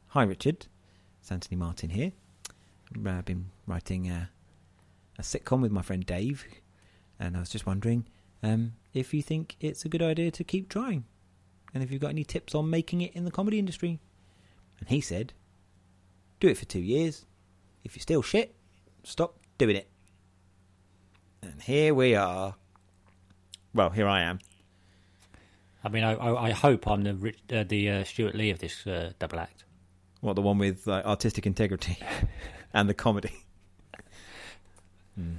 [0.08, 0.66] "Hi, Richard.
[1.20, 2.14] It's Anthony Martin here.
[3.06, 4.30] I've been writing a,
[5.18, 6.46] a sitcom with my friend Dave,
[7.20, 8.08] and I was just wondering
[8.42, 11.04] um, if you think it's a good idea to keep trying,
[11.74, 14.00] and if you've got any tips on making it in the comedy industry."
[14.80, 15.34] And he said,
[16.40, 17.26] "Do it for two years.
[17.84, 18.56] If you're still shit,
[19.04, 19.90] stop doing it."
[21.42, 22.56] And here we are.
[23.74, 24.40] Well, here I am.
[25.84, 28.86] I mean, I, I, I hope I'm the uh, the uh, Stewart Lee of this
[28.86, 29.64] uh, double act.
[30.22, 31.98] What the one with artistic integrity
[32.74, 33.34] and the comedy?
[35.16, 35.38] Hmm.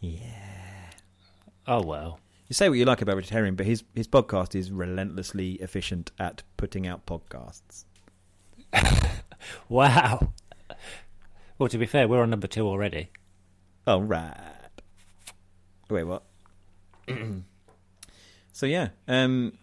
[0.00, 0.90] Yeah.
[1.66, 2.20] Oh well.
[2.48, 6.10] You say what you like about Richard Herring, but his his podcast is relentlessly efficient
[6.18, 7.84] at putting out podcasts.
[9.68, 10.32] Wow.
[11.58, 13.10] Well, to be fair, we're on number two already.
[13.86, 14.36] Oh right.
[15.90, 16.24] Wait, what?
[18.52, 19.56] so yeah, um,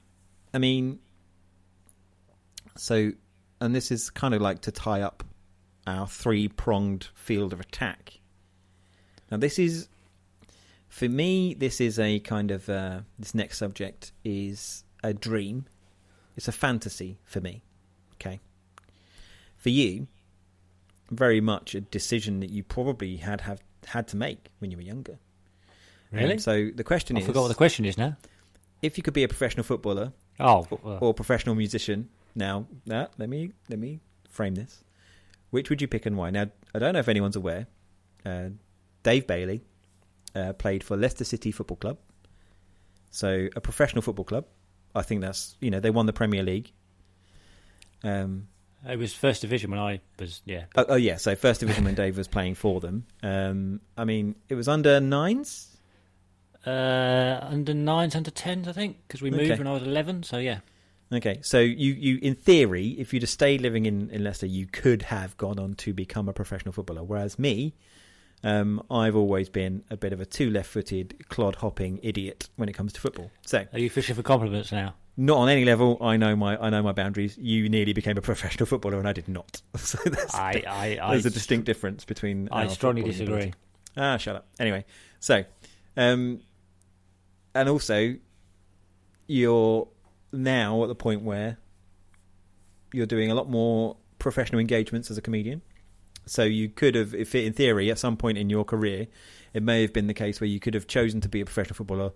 [0.53, 0.99] I mean,
[2.75, 3.11] so,
[3.61, 5.23] and this is kind of like to tie up
[5.85, 8.19] our three pronged field of attack.
[9.29, 9.87] Now, this is
[10.95, 11.53] for me.
[11.53, 15.65] This is a kind of uh, this next subject is a dream.
[16.37, 17.63] It's a fantasy for me.
[18.13, 18.39] Okay.
[19.57, 20.07] For you,
[21.11, 24.83] very much a decision that you probably had have had to make when you were
[24.83, 25.19] younger.
[26.13, 26.33] Really?
[26.33, 28.15] Um, so the question I is, forgot what the question is now.
[28.81, 33.27] if you could be a professional footballer Oh, or, or professional musician, now, now let
[33.29, 34.83] me let me frame this.
[35.49, 36.29] Which would you pick and why?
[36.31, 37.67] Now, I don't know if anyone's aware.
[38.25, 38.49] Uh,
[39.03, 39.61] Dave Bailey
[40.35, 41.97] uh, played for Leicester City Football Club,
[43.11, 44.45] so a professional football club.
[44.93, 46.71] I think that's you know they won the Premier League.
[48.03, 48.47] Um,
[48.87, 50.41] It was first division when I was.
[50.45, 50.65] Yeah.
[50.75, 53.05] Oh, oh yeah, so first division when Dave was playing for them.
[53.23, 55.71] Um, I mean, it was under nines.
[56.65, 59.57] Uh, under nines, under tens, I think, because we moved Okay.
[59.57, 60.23] when I was eleven.
[60.23, 60.59] So yeah.
[61.13, 64.65] Okay, so you, you in theory, if you'd have stayed living in, in Leicester, you
[64.65, 67.03] could have gone on to become a professional footballer.
[67.03, 67.75] Whereas me,
[68.45, 72.93] um, I've always been a bit of a two left-footed, clod-hopping idiot when it comes
[72.93, 73.31] to football.
[73.45, 74.93] So Are you fishing for compliments now?
[75.17, 75.97] not on any level.
[76.01, 77.37] I know my I know my boundaries.
[77.37, 79.61] You nearly became a professional footballer, and I did not.
[79.77, 82.49] So there's, a I, I, I, there's a distinct difference between.
[82.51, 83.53] I strongly disagree.
[83.97, 84.47] Ah, shut up.
[84.59, 84.83] Anyway,
[85.19, 85.43] so,
[85.95, 86.41] um,
[87.53, 88.15] and also,
[89.27, 89.87] you're
[90.33, 91.57] now at the point where
[92.91, 95.61] you're doing a lot more professional engagements as a comedian.
[96.25, 99.07] So you could have, if in theory, at some point in your career,
[99.53, 101.75] it may have been the case where you could have chosen to be a professional
[101.75, 102.11] footballer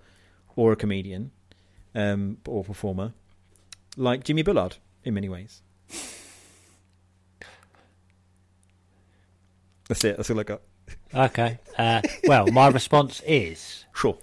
[0.55, 1.31] or a comedian
[1.95, 3.13] um, or performer,
[3.95, 5.61] like Jimmy Bullard in many ways.
[9.87, 10.17] That's it.
[10.17, 10.61] That's all I got.
[11.13, 11.59] Okay.
[11.77, 14.17] Uh, well, my response is Sure.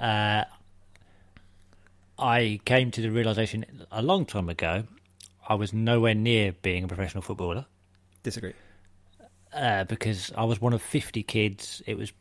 [0.00, 0.44] uh,
[2.18, 4.84] I came to the realization a long time ago
[5.48, 7.66] I was nowhere near being a professional footballer
[8.22, 8.52] Disagree.
[9.52, 11.82] Uh, because I was one of 50 kids.
[11.86, 12.12] It was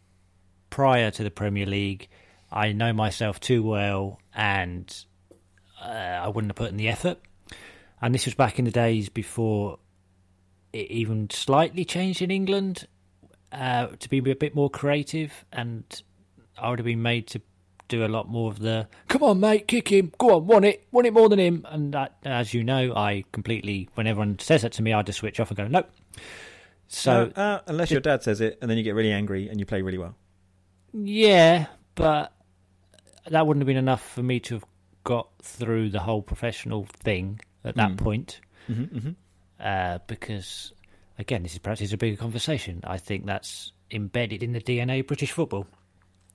[0.69, 2.07] prior to the Premier League.
[2.51, 4.93] I know myself too well and
[5.83, 7.19] uh, I wouldn't have put in the effort.
[8.01, 9.79] And this was back in the days before
[10.73, 12.87] it even slightly changed in England
[13.51, 15.83] uh, to be a bit more creative, and
[16.57, 17.41] I would have been made to
[17.87, 20.87] do a lot more of the "come on, mate, kick him, go on, want it,
[20.91, 24.61] want it more than him." And that, as you know, I completely, when everyone says
[24.61, 25.89] that to me, I just switch off and go, "Nope."
[26.91, 29.59] So uh, uh, unless your dad says it, and then you get really angry and
[29.59, 30.15] you play really well.
[30.93, 32.33] Yeah, but
[33.29, 34.65] that wouldn't have been enough for me to have
[35.03, 37.97] got through the whole professional thing at that Mm.
[37.97, 38.39] point.
[38.69, 39.09] Mm-hmm, mm-hmm.
[39.59, 40.73] Uh, because,
[41.19, 42.81] again, this is perhaps is a bigger conversation.
[42.83, 45.67] I think that's embedded in the DNA of British football.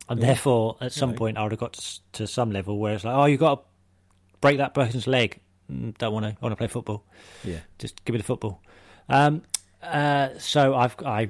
[0.08, 0.26] And Yeah.
[0.26, 3.14] therefore, at some point, I would have got to, to some level where it's like,
[3.16, 3.62] oh, you've got to
[4.40, 5.40] break that person's leg.
[5.72, 7.04] Mm, Don't want to I want to play football.
[7.42, 7.60] Yeah.
[7.78, 8.60] Just give me the football.
[9.08, 9.42] Um,
[9.84, 11.28] uh, so I've I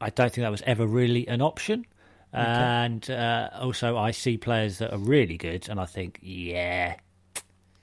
[0.00, 1.86] I don't think that was ever really an option.
[2.32, 6.96] And uh, also, I see players that are really good, and I think, yeah,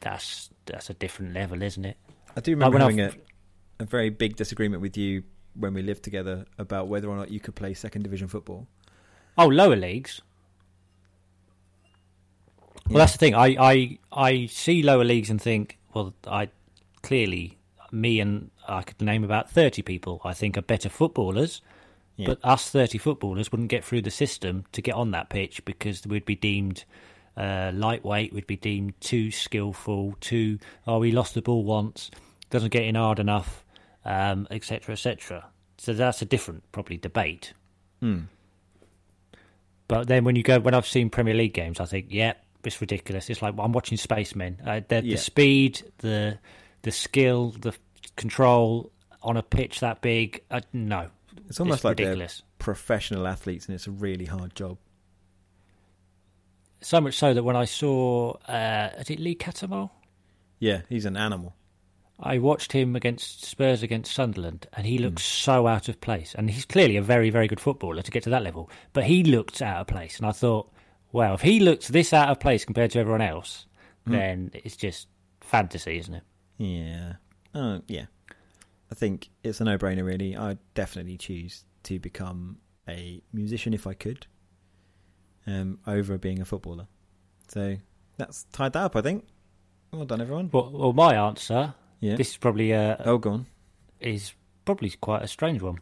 [0.01, 1.97] that's that's a different level, isn't it?
[2.38, 5.24] I do remember when having a, a very big disagreement with you
[5.56, 8.68] when we lived together about whether or not you could play second division football.
[9.38, 10.22] Oh, lower leagues.
[12.88, 12.97] Well, Yeah.
[12.99, 13.36] that's the thing.
[13.36, 16.49] I, I I see lower leagues and think, well, I
[17.01, 17.55] clearly
[17.96, 21.62] me and I could name about thirty people I think are better footballers,
[22.18, 22.28] Yeah.
[22.28, 26.06] but us thirty footballers wouldn't get through the system to get on that pitch because
[26.06, 26.86] we'd be deemed
[27.38, 32.12] uh, lightweight, we'd be deemed too skillful, too oh we lost the ball once,
[32.50, 33.66] doesn't get in hard enough,
[34.06, 34.93] um, etc.
[34.93, 35.46] etc.
[35.78, 37.54] So that's a different probably debate.
[38.00, 38.20] Hmm.
[39.88, 42.34] But then when you go, when I've seen Premier League games, I think, yeah,
[42.64, 43.30] it's ridiculous.
[43.30, 44.58] It's like I'm watching Spacemen.
[44.66, 45.16] Uh, the, Yeah.
[45.16, 46.39] the speed, the
[46.82, 47.74] the skill, the
[48.16, 48.91] control
[49.22, 50.43] on a pitch that big.
[50.51, 51.09] Uh, no,
[51.47, 52.43] It's almost it's like they're ridiculous.
[52.59, 54.78] professional athletes, and it's a really hard job.
[56.82, 59.89] So much so that when I saw, uh, is it Lee Cattermole?
[60.59, 61.55] Yeah, he's an animal.
[62.20, 65.24] I watched him against Spurs against Sunderland, and he looked Hmm.
[65.24, 66.34] so out of place.
[66.36, 68.70] And he's clearly a very, very good footballer to get to that level.
[68.93, 70.72] But he looked out of place, and I thought,
[71.11, 73.66] wow, if he looks this out of place compared to everyone else,
[74.05, 74.11] Hmm.
[74.11, 75.07] then it's just
[75.41, 76.24] fantasy, isn't it?
[76.57, 77.13] Yeah.
[77.56, 78.06] Uh, yeah.
[78.91, 80.36] I think it's a no-brainer, really.
[80.36, 84.28] I'd definitely choose to become a musician if I could,
[85.47, 86.88] um, over being a footballer.
[87.47, 87.78] So
[88.18, 89.26] that's tied that up, I think.
[89.91, 90.49] Well done, everyone.
[90.51, 92.16] Well, well my answer, Yeah.
[92.16, 93.45] this is probably uh, oh, go on.
[93.99, 94.34] is
[94.66, 95.80] probably quite a strange one.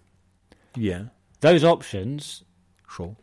[0.75, 1.05] Yeah.
[1.41, 2.43] Those options,
[2.89, 3.15] Sure.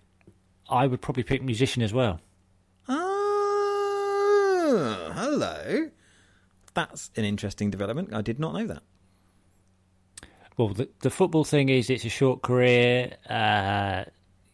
[0.69, 2.21] I would probably pick musician as well.
[2.89, 2.97] Ah,
[5.15, 5.91] hello.
[6.75, 8.15] That's an interesting development.
[8.15, 8.83] I did not know that.
[10.57, 13.17] Well, the, the football thing is it's a short career.
[13.29, 14.05] Uh,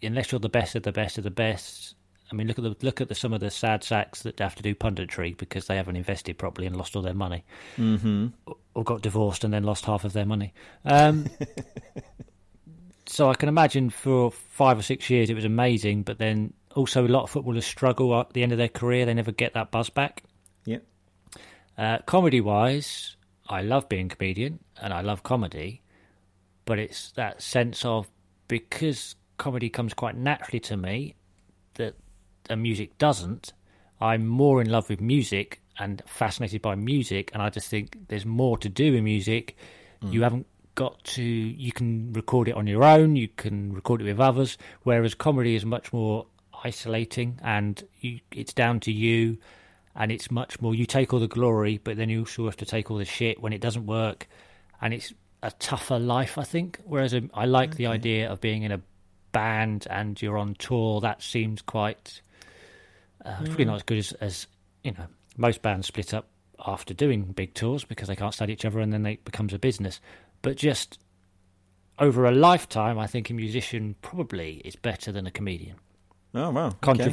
[0.03, 1.95] unless you're the best of the best of the best.
[2.31, 4.55] I mean, look at the look at the, some of the sad sacks that have
[4.57, 7.45] to do punditry because they haven't invested properly and lost all their money,
[7.79, 8.29] Mm-hmm.
[8.75, 10.53] or got divorced and then lost half of their money.
[10.85, 11.27] Um,
[13.07, 17.07] so I can imagine for five or six years it was amazing, but then also
[17.07, 19.71] a lot of footballers struggle at the end of their career; they never get that
[19.71, 20.25] buzz back.
[21.79, 23.17] Uh, comedy wise,
[23.49, 25.83] I love being a comedian and I love comedy,
[26.65, 28.09] but it's that sense of
[28.49, 31.15] because comedy comes quite naturally to me
[31.75, 31.95] that
[32.49, 33.53] uh, music doesn't.
[34.01, 38.25] I'm more in love with music and fascinated by music, and I just think there's
[38.25, 39.57] more to do in music
[40.13, 41.23] You haven't got to.
[41.23, 43.17] You can record it on your own.
[43.17, 44.59] You can record it with others.
[44.83, 46.27] Whereas comedy is much more
[46.65, 49.39] isolating, and you, it's down to you.
[49.97, 50.75] And it's much more.
[50.75, 53.41] You take all the glory, but then you also have to take all the shit
[53.41, 54.29] when it doesn't work.
[54.81, 56.79] And it's a tougher life, I think.
[56.85, 58.81] Whereas um, I like the idea of being in a
[59.33, 61.01] band and you're on tour.
[61.01, 62.21] That seems quite.
[63.25, 64.47] Uh, it's Probably not as good as, as
[64.85, 65.07] you know.
[65.37, 66.29] Most bands split up
[66.65, 69.53] after doing big tours because they can't stand each other, and then they, it becomes
[69.53, 70.01] a business.
[70.43, 70.99] But just
[71.99, 75.77] over a lifetime, I think a musician probably is better than a comedian.
[76.35, 77.11] Oh wow, okay.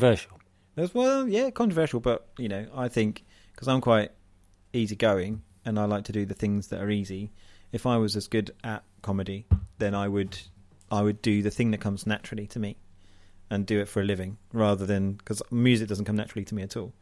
[0.75, 4.11] That's, well, yeah, controversial, but you know, I think because I'm quite
[4.73, 7.31] easygoing and I like to do the things that are easy.
[7.71, 9.45] If I was as good at comedy,
[9.77, 10.37] then I would,
[10.91, 12.77] I would do the thing that comes naturally to me,
[13.49, 16.63] and do it for a living rather than because music doesn't come naturally to me
[16.63, 16.93] at all.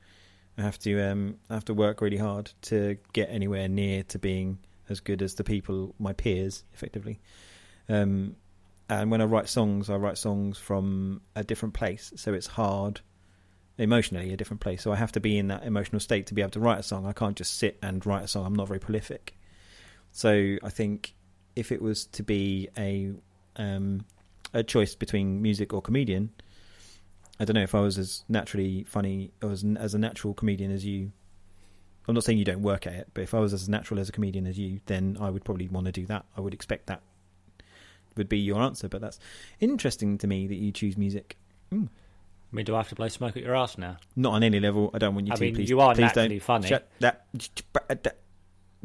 [0.57, 4.19] I have to, um, I have to work really hard to get anywhere near to
[4.19, 4.59] being
[4.89, 7.19] as good as the people, my peers, effectively.
[7.87, 8.35] Um,
[8.89, 12.99] and when I write songs, I write songs from a different place, so it's hard
[13.77, 14.81] emotionally a different place.
[14.81, 16.83] So I have to be in that emotional state to be able to write a
[16.83, 17.05] song.
[17.05, 18.45] I can't just sit and write a song.
[18.45, 19.35] I'm not very prolific.
[20.11, 21.13] So I think
[21.55, 23.11] if it was to be a
[23.55, 24.05] um,
[24.53, 26.31] a choice between music or comedian,
[27.39, 30.71] I don't know if I was as naturally funny or as, as a natural comedian
[30.71, 31.11] as you.
[32.07, 34.09] I'm not saying you don't work at it, but if I was as natural as
[34.09, 36.25] a comedian as you, then I would probably want to do that.
[36.35, 37.01] I would expect that
[38.17, 38.89] would be your answer.
[38.89, 39.19] But that's
[39.59, 41.37] interesting to me that you choose music.
[42.51, 43.97] I mean, do I have to play Smoke at Your Ass now?
[44.15, 44.89] Not on any level.
[44.93, 45.41] I don't want you I to.
[45.41, 46.67] mean, please, you are please naturally don't funny.
[46.67, 47.25] Shut that.
[47.87, 48.17] that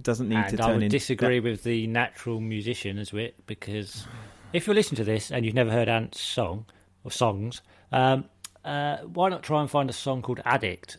[0.00, 0.88] doesn't need to and turn I would in.
[0.90, 4.06] disagree with the natural musician as wit because
[4.52, 6.66] if you're listening to this and you've never heard Ant's song
[7.02, 7.62] or songs,
[7.92, 8.26] um,
[8.64, 10.98] uh, why not try and find a song called Addict?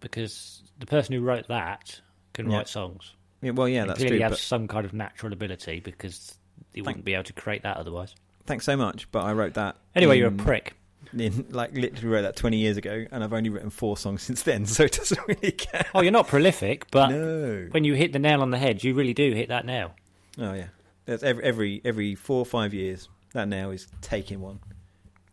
[0.00, 2.00] Because the person who wrote that
[2.34, 2.58] can Yeah.
[2.58, 3.12] write songs.
[3.42, 4.28] Yeah, well, yeah, He that's clearly true.
[4.28, 6.38] has some kind of natural ability because
[6.72, 8.14] he wouldn't be able to create that otherwise.
[8.46, 9.10] thanks so much.
[9.10, 9.76] But I wrote that.
[9.96, 10.74] Anyway, you're a prick.
[11.12, 14.42] In, like literally wrote that 20 years ago, and I've only written four songs since
[14.42, 15.86] then, so it doesn't really count.
[15.94, 17.68] Oh, you're not prolific, but no.
[17.70, 19.94] when you hit the nail on the head, you really do hit that nail.
[20.38, 20.68] Oh yeah,
[21.04, 23.08] that's every every every four or five years.
[23.32, 24.60] That nail is taking one.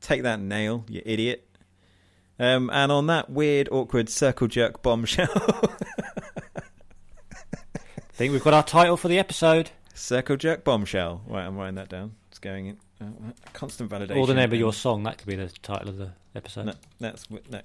[0.02, 1.48] Take that nail, you idiot.
[2.40, 5.30] Um, and on that weird, awkward circle jerk bombshell,
[6.56, 6.62] I
[8.12, 9.72] think we've got our title for the episode.
[9.94, 11.22] circle jerk bombshell.
[11.28, 12.16] Right, I'm writing that down.
[12.30, 12.78] It's going in.
[13.54, 14.18] Constant validation.
[14.18, 15.04] Or the name of your song.
[15.04, 16.66] That could be the title of the episode.
[16.66, 17.62] No, that's no.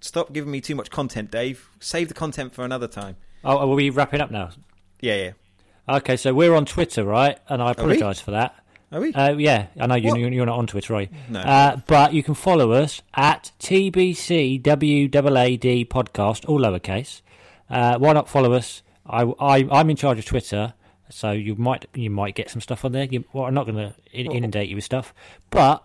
[0.00, 1.68] Stop giving me too much content, Dave.
[1.80, 3.16] Save the content for another time.
[3.44, 4.50] Oh, are we wrapping up now?
[5.00, 5.96] Yeah, yeah.
[5.96, 7.38] Okay, so we're on Twitter, right?
[7.48, 8.54] And I apologise for that.
[8.92, 9.12] Are we?
[9.12, 11.08] Uh, yeah, I know you, you're not on Twitter, are you?
[11.28, 11.40] no.
[11.40, 14.62] Uh, but you can follow us at TBCWAAD
[15.88, 17.22] podcast, all lowercase.
[17.68, 18.82] Uh, why not follow us?
[19.06, 20.74] I, I, I'm in charge of Twitter,
[21.10, 23.04] so you might you might get some stuff on there.
[23.04, 25.14] You, well, I'm not going to inundate you with stuff,
[25.50, 25.84] but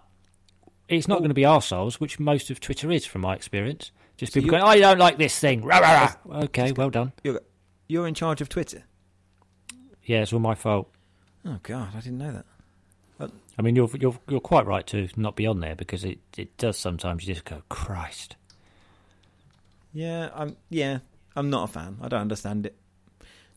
[0.88, 3.92] it's not going to be arseholes, which most of Twitter is, from my experience.
[4.18, 6.40] Just people you- going, oh, "I don't like this thing." Rah, rah, rah.
[6.44, 7.14] Okay, well done.
[7.24, 7.42] you're,
[7.88, 8.84] you're in charge of Twitter.
[10.04, 10.92] Yeah, it's all my fault.
[11.46, 12.46] Oh God, I didn't know that.
[13.58, 16.56] I mean, you're you're you're quite right to not be on there because it, it
[16.58, 17.28] does sometimes.
[17.28, 18.38] You just go, Christ.
[19.94, 20.56] Yeah, I'm.
[20.70, 21.00] Yeah,
[21.36, 21.98] I'm not a fan.
[22.02, 22.76] I don't understand it,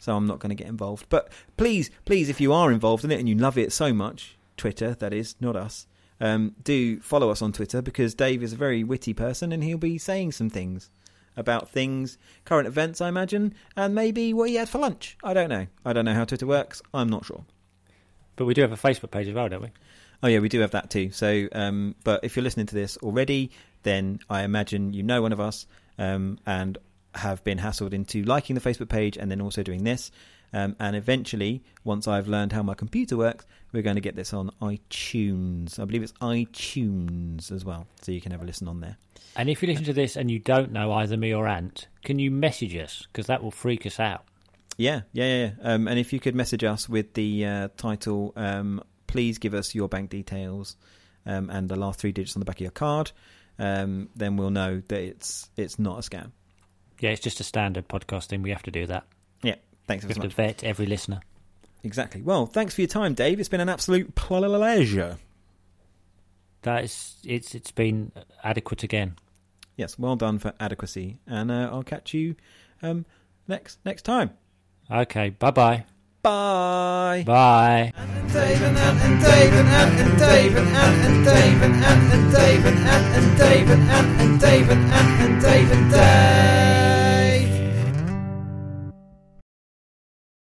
[0.03, 1.07] so I'm not going to get involved.
[1.09, 4.37] But please, please, if you are involved in it and you love it so much,
[4.57, 5.87] Twitter, that is, not us.
[6.21, 9.79] Um, do follow us on Twitter because Dave is a very witty person and he'll
[9.79, 10.91] be saying some things
[11.37, 15.17] about things, current events, I imagine, and maybe what he had for lunch.
[15.23, 15.69] I don't know.
[15.85, 16.83] I don't know how Twitter works.
[16.93, 17.45] I'm not sure.
[18.35, 19.71] But we do have a Facebook page as well, don't we?
[20.25, 21.13] Oh yeah, we do have that too.
[21.13, 23.53] So, um, but if you're listening to this already,
[23.85, 26.77] then I imagine you know one of us um, and
[27.15, 30.11] have been hassled into liking the Facebook page and then also doing this.
[30.55, 34.35] Um, and eventually, once I've learned how my computer works, we're going to get this
[34.35, 35.79] on iTunes.
[35.79, 38.99] I believe it's iTunes as well, so you can have a listen on there.
[39.35, 42.19] And if you listen to this and you don't know either me or Ant, can
[42.19, 43.07] you message us?
[43.11, 44.25] Because that will freak us out.
[44.77, 45.51] Yeah, yeah, yeah.
[45.59, 45.73] yeah.
[45.73, 49.75] Um, and if you could message us with the uh, title, um, please give us
[49.75, 50.77] your bank details
[51.25, 53.13] um, and the last three digits on the back of your card,
[53.59, 56.33] um, then we'll know that it's it's not a scam.
[57.03, 58.43] Yeah, it's just a standard podcasting.
[58.45, 59.05] We have to do that.
[59.43, 59.57] Yeah,
[59.89, 61.21] thanks We very have to vet every listener.
[61.83, 62.23] Exactly.
[62.23, 63.41] Well, thanks for your time, Dave.
[63.41, 65.19] It's been an absolute pleasure.
[66.63, 68.13] That is, it's it's been
[68.45, 69.17] adequate again.
[69.77, 72.37] Yes, well done for adequacy, and uh, I'll catch you
[72.83, 73.05] um,
[73.49, 74.31] next next time.
[74.89, 75.85] Okay, bye bye.
[76.23, 77.25] Bye.
[77.27, 77.93] Bye.
[85.57, 86.82] and